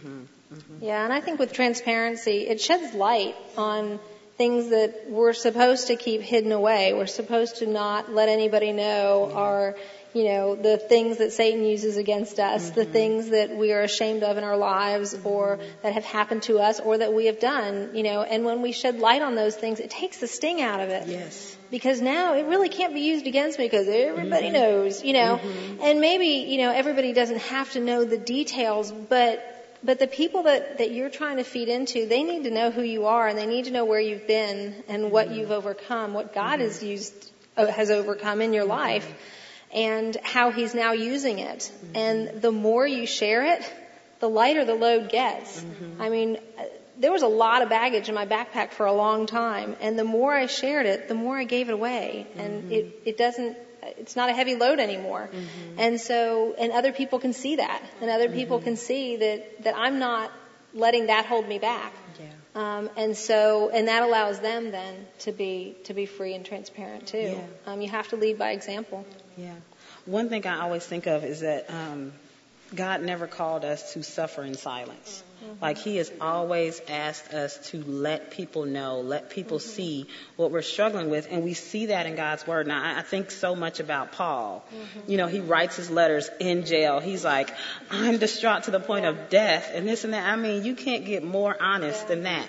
[0.79, 3.99] Yeah, and I think with transparency, it sheds light on
[4.37, 6.93] things that we're supposed to keep hidden away.
[6.93, 9.75] We're supposed to not let anybody know our,
[10.13, 12.75] you know, the things that Satan uses against us, mm-hmm.
[12.75, 16.59] the things that we are ashamed of in our lives or that have happened to
[16.59, 19.55] us or that we have done, you know, and when we shed light on those
[19.55, 21.07] things, it takes the sting out of it.
[21.07, 21.55] Yes.
[21.71, 24.53] Because now it really can't be used against me because everybody mm-hmm.
[24.53, 25.81] knows, you know, mm-hmm.
[25.81, 29.54] and maybe, you know, everybody doesn't have to know the details, but
[29.85, 32.81] but the people that, that you're trying to feed into, they need to know who
[32.81, 35.39] you are and they need to know where you've been and what mm-hmm.
[35.39, 36.63] you've overcome, what God mm-hmm.
[36.63, 38.71] has used, uh, has overcome in your mm-hmm.
[38.71, 39.13] life
[39.71, 41.59] and how he's now using it.
[41.59, 41.95] Mm-hmm.
[41.95, 43.73] And the more you share it,
[44.19, 45.61] the lighter the load gets.
[45.61, 46.01] Mm-hmm.
[46.01, 46.63] I mean, uh,
[46.97, 50.03] there was a lot of baggage in my backpack for a long time and the
[50.03, 52.25] more I shared it, the more I gave it away.
[52.37, 52.71] And mm-hmm.
[52.71, 53.55] it, it doesn't,
[53.97, 55.29] it's not a heavy load anymore.
[55.31, 55.79] Mm-hmm.
[55.79, 58.35] And so, and other people can see that, and other mm-hmm.
[58.35, 60.31] people can see that that I'm not
[60.73, 61.93] letting that hold me back.
[62.19, 62.25] Yeah.
[62.55, 67.07] Um, and so, and that allows them then to be to be free and transparent
[67.07, 67.35] too.
[67.37, 67.71] Yeah.
[67.71, 69.05] Um, you have to lead by example.
[69.37, 69.55] Yeah.
[70.05, 72.13] One thing I always think of is that um,
[72.73, 75.23] God never called us to suffer in silence.
[75.45, 75.63] Mm-hmm.
[75.63, 79.69] Like He has always asked us to let people know, let people mm-hmm.
[79.69, 82.67] see what we're struggling with, and we see that in God's Word.
[82.67, 84.65] Now, I, I think so much about Paul.
[84.67, 85.11] Mm-hmm.
[85.11, 86.99] You know, he writes his letters in jail.
[86.99, 87.51] He's like,
[87.89, 90.27] I'm distraught to the point of death, and this and that.
[90.27, 92.07] I mean, you can't get more honest yeah.
[92.07, 92.47] than that.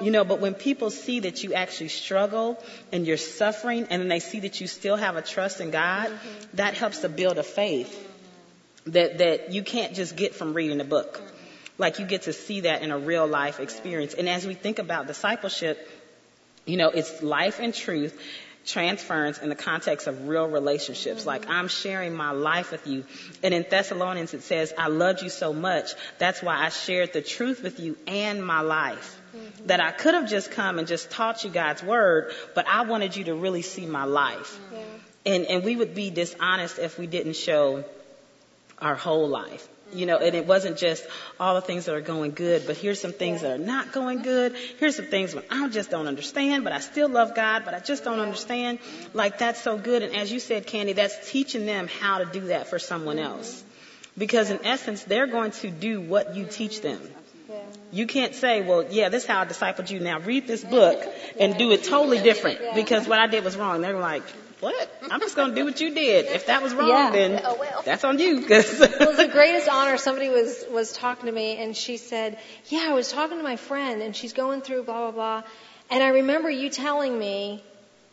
[0.00, 2.58] You know, but when people see that you actually struggle
[2.90, 6.08] and you're suffering, and then they see that you still have a trust in God,
[6.08, 6.56] mm-hmm.
[6.56, 8.06] that helps to build a faith
[8.86, 11.20] that that you can't just get from reading a book.
[11.78, 14.14] Like you get to see that in a real life experience.
[14.14, 15.88] And as we think about discipleship,
[16.66, 18.20] you know, it's life and truth
[18.66, 21.24] transference in the context of real relationships.
[21.24, 23.04] Like I'm sharing my life with you.
[23.42, 25.92] And in Thessalonians it says, I loved you so much.
[26.18, 29.20] That's why I shared the truth with you and my life.
[29.34, 29.66] Mm-hmm.
[29.66, 33.16] That I could have just come and just taught you God's word, but I wanted
[33.16, 34.58] you to really see my life.
[34.72, 34.78] Yeah.
[35.26, 37.84] And, and we would be dishonest if we didn't show
[38.80, 39.68] our whole life.
[39.92, 41.02] You know, and it wasn't just
[41.40, 44.22] all the things that are going good, but here's some things that are not going
[44.22, 44.54] good.
[44.78, 47.80] Here's some things when I just don't understand, but I still love God, but I
[47.80, 48.80] just don't understand.
[49.14, 50.02] Like that's so good.
[50.02, 53.64] And as you said, Kandi, that's teaching them how to do that for someone else.
[54.18, 57.00] Because in essence, they're going to do what you teach them.
[57.90, 60.00] You can't say, well, yeah, this is how I discipled you.
[60.00, 61.02] Now read this book
[61.40, 63.80] and do it totally different because what I did was wrong.
[63.80, 64.22] They're like,
[64.60, 65.02] what?
[65.10, 66.26] I'm just going to do what you did.
[66.26, 67.10] If that was wrong, yeah.
[67.10, 67.82] then oh, well.
[67.84, 68.42] that's on you.
[68.42, 69.96] Cause it was the greatest honor.
[69.98, 73.56] Somebody was was talking to me, and she said, "Yeah, I was talking to my
[73.56, 75.42] friend, and she's going through blah blah blah,
[75.90, 77.62] and I remember you telling me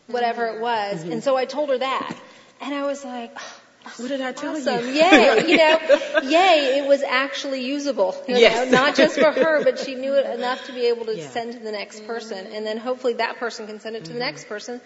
[0.06, 1.12] whatever it was, mm-hmm.
[1.12, 2.16] and so I told her that,
[2.60, 4.84] and I was like." Oh, what did I tell awesome.
[4.84, 4.94] you?
[4.94, 5.78] Yay, you know,
[6.24, 8.16] yay, it was actually usable.
[8.26, 8.68] You yes.
[8.68, 11.28] know, not just for her, but she knew it enough to be able to yeah.
[11.28, 12.48] send to the next person.
[12.48, 14.14] And then hopefully that person can send it to mm-hmm.
[14.14, 14.80] the next person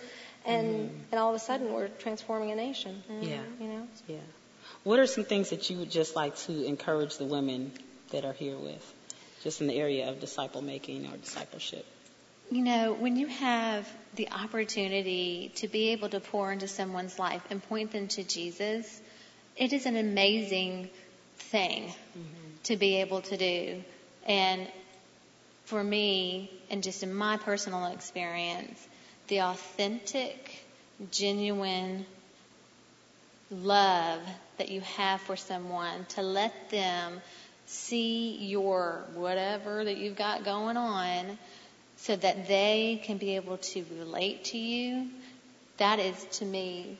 [0.44, 0.96] and mm-hmm.
[1.12, 3.02] and all of a sudden we're transforming a nation.
[3.20, 3.40] Yeah.
[3.60, 3.88] You know.
[4.08, 4.16] Yeah.
[4.82, 7.72] What are some things that you would just like to encourage the women
[8.10, 8.94] that are here with,
[9.42, 11.84] just in the area of disciple making or discipleship?
[12.50, 17.42] You know, when you have the opportunity to be able to pour into someone's life
[17.50, 19.00] and point them to Jesus,
[19.56, 20.90] it is an amazing
[21.38, 22.22] thing mm-hmm.
[22.64, 23.84] to be able to do.
[24.26, 24.66] And
[25.66, 28.84] for me, and just in my personal experience,
[29.30, 30.62] the authentic,
[31.10, 32.04] genuine
[33.50, 34.20] love
[34.58, 37.22] that you have for someone, to let them
[37.66, 41.38] see your whatever that you've got going on
[41.96, 45.08] so that they can be able to relate to you,
[45.78, 46.98] that is to me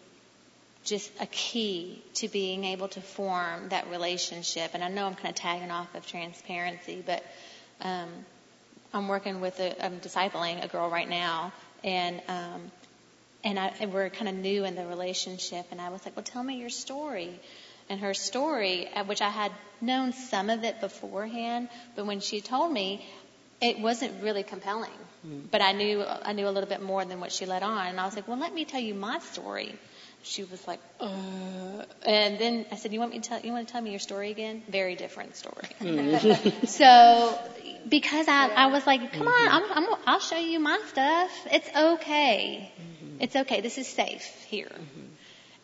[0.85, 4.71] just a key to being able to form that relationship.
[4.73, 7.25] And I know I'm kind of tagging off of transparency, but
[7.81, 8.09] um,
[8.95, 11.53] I'm working with a, I'm discipling a girl right now,
[11.85, 12.71] and um,
[13.45, 15.67] and, I, and we're kind of new in the relationship.
[15.71, 17.41] And I was like, well, tell me your story.
[17.89, 22.41] And her story, uh, which I had known some of it beforehand, but when she
[22.41, 23.05] told me,
[23.61, 24.91] it wasn't really compelling.
[25.27, 25.51] Mm.
[25.51, 28.01] But I knew I knew a little bit more than what she let on, and
[28.01, 29.75] I was like, well, let me tell you my story.
[30.23, 33.67] She was like, uh, and then I said, you want me to tell you want
[33.67, 34.63] to tell me your story again?
[34.69, 35.69] Very different story.
[35.81, 36.67] Mm.
[36.69, 37.39] so
[37.89, 39.49] because I I was like, come mm-hmm.
[39.49, 41.31] on, I'm, I'm I'll show you my stuff.
[41.51, 42.73] It's okay.
[42.81, 43.17] Mm-hmm.
[43.21, 43.61] It's okay.
[43.61, 44.73] This is safe here.
[44.73, 45.07] Mm-hmm.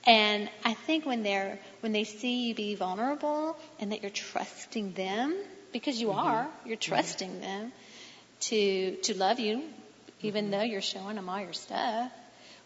[0.07, 4.93] And I think when they're when they see you be vulnerable and that you're trusting
[4.93, 5.37] them
[5.73, 6.27] because you mm-hmm.
[6.27, 7.41] are, you're trusting mm-hmm.
[7.41, 7.73] them
[8.41, 9.63] to to love you,
[10.23, 10.53] even mm-hmm.
[10.53, 12.11] though you're showing them all your stuff.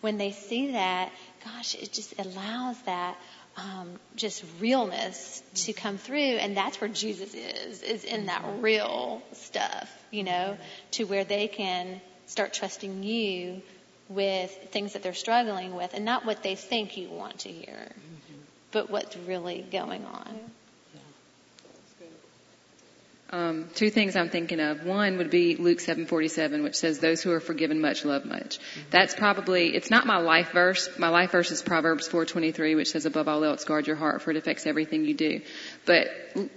[0.00, 1.12] When they see that,
[1.44, 3.18] gosh, it just allows that
[3.60, 8.62] um, just realness to come through, and that's where Jesus is, is in that mm-hmm.
[8.62, 10.62] real stuff, you know, mm-hmm.
[10.92, 13.60] to where they can start trusting you
[14.08, 17.74] with things that they're struggling with, and not what they think you want to hear,
[17.74, 18.40] mm-hmm.
[18.72, 20.40] but what's really going on.
[23.32, 24.84] Um, two things I'm thinking of.
[24.84, 28.80] One would be Luke 7:47, which says, "Those who are forgiven much love much." Mm-hmm.
[28.90, 30.88] That's probably it's not my life verse.
[30.98, 34.32] My life verse is Proverbs 4:23, which says, "Above all else, guard your heart, for
[34.32, 35.42] it affects everything you do."
[35.86, 36.08] But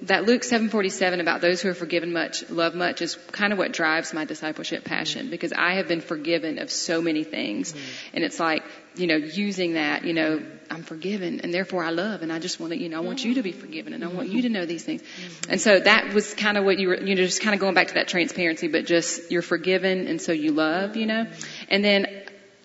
[0.04, 3.72] that Luke 7:47 about those who are forgiven much love much is kind of what
[3.72, 5.32] drives my discipleship passion mm-hmm.
[5.32, 8.16] because I have been forgiven of so many things, mm-hmm.
[8.16, 8.64] and it's like
[8.96, 12.60] you know, using that, you know, I'm forgiven and therefore I love and I just
[12.60, 14.50] want to, you know, I want you to be forgiven and I want you to
[14.50, 15.02] know these things.
[15.02, 15.52] Mm-hmm.
[15.52, 17.74] And so that was kind of what you were, you know, just kind of going
[17.74, 21.28] back to that transparency, but just you're forgiven and so you love, you know.
[21.70, 22.08] And then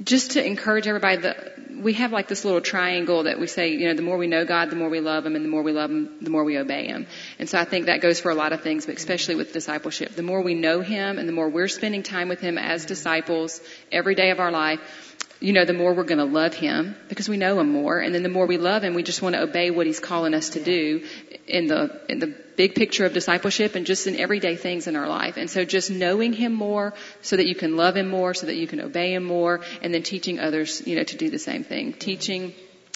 [0.02, 3.88] just to encourage everybody, the, we have like this little triangle that we say, you
[3.88, 5.72] know, the more we know God, the more we love Him, and the more we
[5.72, 7.06] love Him, the more we obey Him.
[7.38, 10.14] And so I think that goes for a lot of things, but especially with discipleship.
[10.14, 13.60] The more we know Him and the more we're spending time with Him as disciples
[13.90, 15.07] every day of our life,
[15.40, 17.98] you know, the more we're going to love him because we know him more.
[18.00, 20.34] And then the more we love him, we just want to obey what he's calling
[20.34, 21.06] us to do
[21.46, 25.08] in the, in the big picture of discipleship and just in everyday things in our
[25.08, 25.36] life.
[25.36, 28.56] And so just knowing him more so that you can love him more, so that
[28.56, 31.62] you can obey him more, and then teaching others, you know, to do the same
[31.62, 31.92] thing.
[31.92, 32.52] Teaching,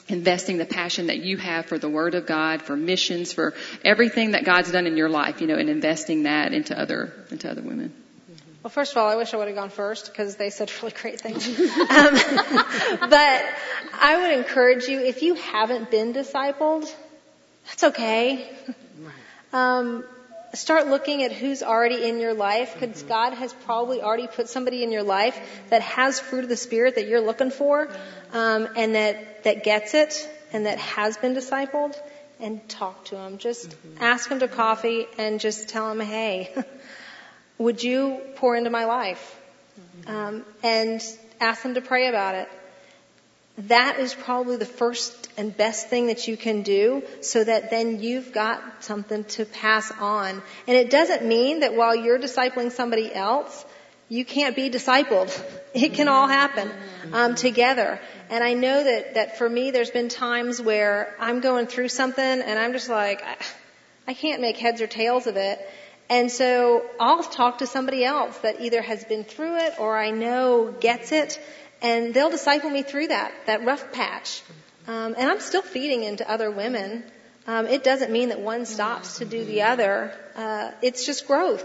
[0.08, 4.32] investing the passion that you have for the Word of God, for missions, for everything
[4.32, 7.62] that God's done in your life, you know, and investing that into other, into other
[7.62, 8.01] women.
[8.62, 10.94] Well, first of all, I wish I would have gone first because they said really
[10.94, 11.46] great things.
[11.48, 13.44] um, but
[14.00, 16.92] I would encourage you, if you haven't been discipled,
[17.66, 18.48] that's okay.
[19.52, 20.04] Um,
[20.54, 23.08] start looking at who's already in your life because mm-hmm.
[23.08, 25.38] God has probably already put somebody in your life
[25.70, 27.88] that has fruit of the Spirit that you're looking for
[28.32, 31.96] um, and that, that gets it and that has been discipled
[32.38, 33.38] and talk to them.
[33.38, 34.02] Just mm-hmm.
[34.02, 36.52] ask them to coffee and just tell them, hey,
[37.62, 39.38] would you pour into my life?
[40.06, 41.02] Um, and
[41.40, 42.48] ask them to pray about it.
[43.68, 48.00] That is probably the first and best thing that you can do so that then
[48.00, 50.42] you've got something to pass on.
[50.66, 53.64] And it doesn't mean that while you're discipling somebody else,
[54.08, 55.30] you can't be discipled.
[55.74, 56.70] It can all happen
[57.14, 57.98] um, together.
[58.28, 62.22] And I know that that for me, there's been times where I'm going through something
[62.22, 63.36] and I'm just like, I,
[64.06, 65.58] I can't make heads or tails of it.
[66.08, 70.10] And so I'll talk to somebody else that either has been through it or I
[70.10, 71.40] know gets it,
[71.80, 74.42] and they'll disciple me through that, that rough patch.
[74.86, 77.04] Um, and I'm still feeding into other women.
[77.46, 80.12] Um, it doesn't mean that one stops to do the other.
[80.36, 81.64] Uh, it's just growth.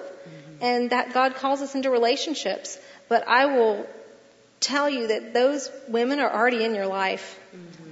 [0.60, 2.80] And that God calls us into relationships.
[3.10, 3.88] But I will
[4.60, 7.40] tell you that those women are already in your life.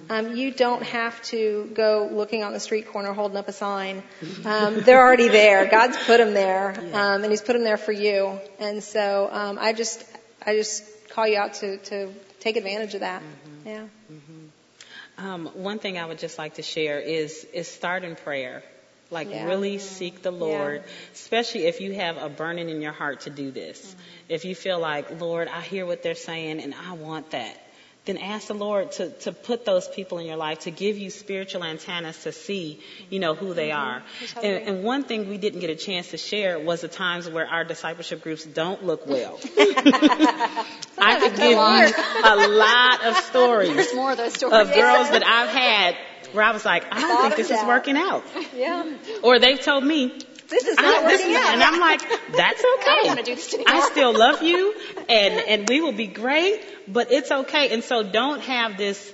[0.10, 4.04] Um, you don't have to go looking on the street corner holding up a sign.
[4.46, 5.66] Um, they're already there.
[5.66, 8.40] God's put them there, um, and He's put them there for you.
[8.60, 10.06] And so um, I just,
[10.46, 13.22] I just call you out to to take advantage of that.
[13.22, 13.68] Mm-hmm.
[13.68, 13.86] Yeah.
[14.12, 15.26] Mm-hmm.
[15.26, 18.64] Um, one thing I would just like to share is is start in prayer.
[19.12, 19.46] Like yeah.
[19.46, 20.92] really seek the Lord, yeah.
[21.14, 23.80] especially if you have a burning in your heart to do this.
[23.80, 24.00] Mm-hmm.
[24.30, 27.56] If you feel like, Lord, I hear what they're saying and I want that
[28.06, 31.10] then ask the Lord to, to put those people in your life, to give you
[31.10, 32.80] spiritual antennas to see,
[33.10, 34.04] you know, who they are.
[34.38, 37.48] And, and one thing we didn't get a chance to share was the times where
[37.48, 39.40] our discipleship groups don't look well.
[40.98, 44.70] I could give you a lot of stories, of, those stories.
[44.70, 45.96] of girls that I've had
[46.34, 48.24] where I was like, I don't think this is working out.
[48.56, 48.98] Yeah.
[49.24, 50.20] Or they've told me,
[50.50, 51.54] this is not working out.
[51.54, 52.86] And I'm like, that's okay.
[52.88, 53.74] I don't want to do this anymore.
[53.74, 54.74] I still love you
[55.10, 57.74] and, and we will be great, but it's okay.
[57.74, 59.14] And so don't have this,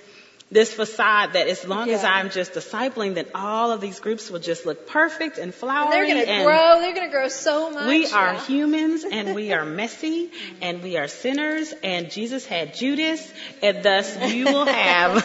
[0.52, 4.40] this facade that as long as I'm just discipling, then all of these groups will
[4.40, 5.92] just look perfect and And flowery.
[5.92, 6.80] they're going to grow.
[6.82, 7.88] They're going to grow so much.
[7.88, 8.40] we are Yeah.
[8.46, 10.30] humans and we are messy
[10.62, 13.32] and we are sinners and Jesus had Judas
[13.64, 15.24] and thus you will have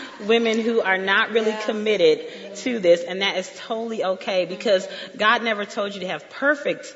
[0.20, 1.66] women who are not really Yeah.
[1.66, 2.20] committed
[2.58, 6.94] to this and that is totally okay because God never told you to have perfect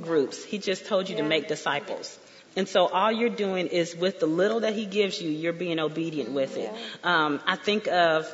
[0.00, 0.42] groups.
[0.42, 2.18] He just told you to make disciples.
[2.56, 5.78] And so all you're doing is with the little that he gives you, you're being
[5.78, 6.72] obedient with it.
[7.04, 8.32] Um, I think of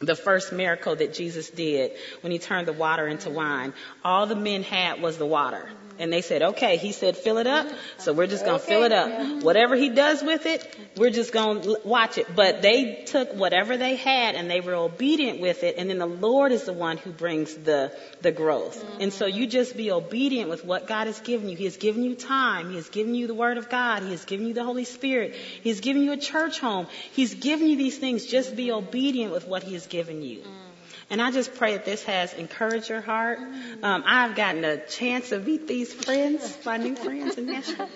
[0.00, 1.92] the first miracle that Jesus did
[2.22, 3.72] when he turned the water into wine.
[4.04, 5.70] All the men had was the water.
[6.02, 8.82] And they said, okay, he said fill it up, so we're just going to fill
[8.82, 9.44] it up.
[9.44, 12.26] Whatever he does with it, we're just to watch it.
[12.34, 15.76] But they took whatever they had and they were obedient with it.
[15.78, 18.84] And then the Lord is the one who brings the, the growth.
[18.98, 21.56] And so you just be obedient with what God has given you.
[21.56, 22.70] He has given you time.
[22.70, 24.02] He has given you the Word of God.
[24.02, 25.36] He has given you the Holy Spirit.
[25.62, 26.88] He has given you a church home.
[27.12, 28.26] He's given you these things.
[28.26, 30.40] Just be obedient with what He has given you.
[30.40, 30.72] Mm.
[31.10, 33.38] And I just pray that this has encouraged your heart.
[33.82, 37.88] Um, I've gotten a chance to meet these friends, my new friends in Nashville.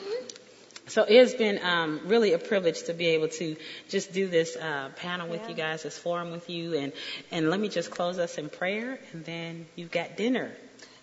[0.88, 3.56] So it's been um, really a privilege to be able to
[3.88, 6.92] just do this uh, panel with you guys, this forum with you, and
[7.32, 10.52] and let me just close us in prayer, and then you've got dinner.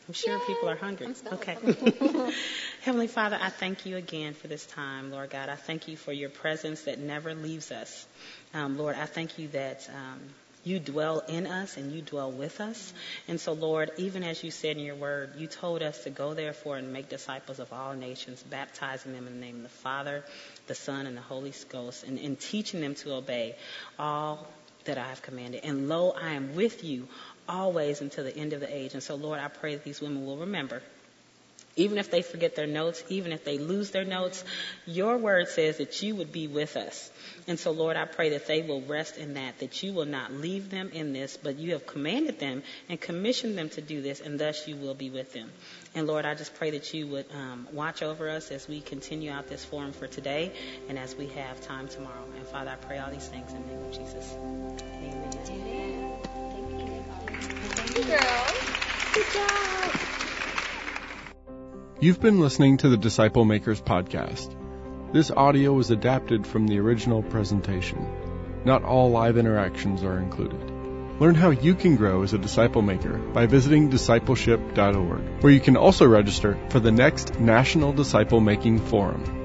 [0.08, 1.14] I'm sure people are hungry.
[1.34, 1.58] Okay.
[2.82, 5.48] Heavenly Father, I thank you again for this time, Lord God.
[5.48, 8.06] I thank you for your presence that never leaves us.
[8.54, 10.20] Um, Lord, I thank you that um,
[10.64, 12.93] you dwell in us and you dwell with us.
[13.28, 16.34] And so, Lord, even as you said in your word, you told us to go
[16.34, 20.24] therefore and make disciples of all nations, baptizing them in the name of the Father,
[20.68, 23.55] the Son, and the Holy Ghost, and, and teaching them to obey
[23.99, 24.47] all
[24.86, 25.64] that I have commanded.
[25.64, 27.07] And lo, I am with you
[27.47, 28.93] always until the end of the age.
[28.93, 30.82] And so, Lord, I pray that these women will remember
[31.76, 34.44] even if they forget their notes, even if they lose their notes,
[34.86, 37.10] your word says that you would be with us.
[37.48, 40.32] And so, Lord, I pray that they will rest in that, that you will not
[40.32, 44.22] leave them in this, but you have commanded them and commissioned them to do this,
[44.22, 45.50] and thus you will be with them.
[45.96, 49.32] And Lord, I just pray that you would um, watch over us as we continue
[49.32, 50.52] out this forum for today
[50.90, 52.26] and as we have time tomorrow.
[52.38, 54.36] And Father, I pray all these things in the name of Jesus.
[54.38, 55.32] Amen.
[57.76, 58.72] Thank you, girls.
[59.14, 60.12] Good job.
[62.04, 64.54] You've been listening to the Disciple Makers podcast.
[65.14, 68.06] This audio was adapted from the original presentation.
[68.66, 70.60] Not all live interactions are included.
[71.22, 75.78] Learn how you can grow as a disciple maker by visiting discipleship.org, where you can
[75.78, 79.43] also register for the next National Disciple Making Forum.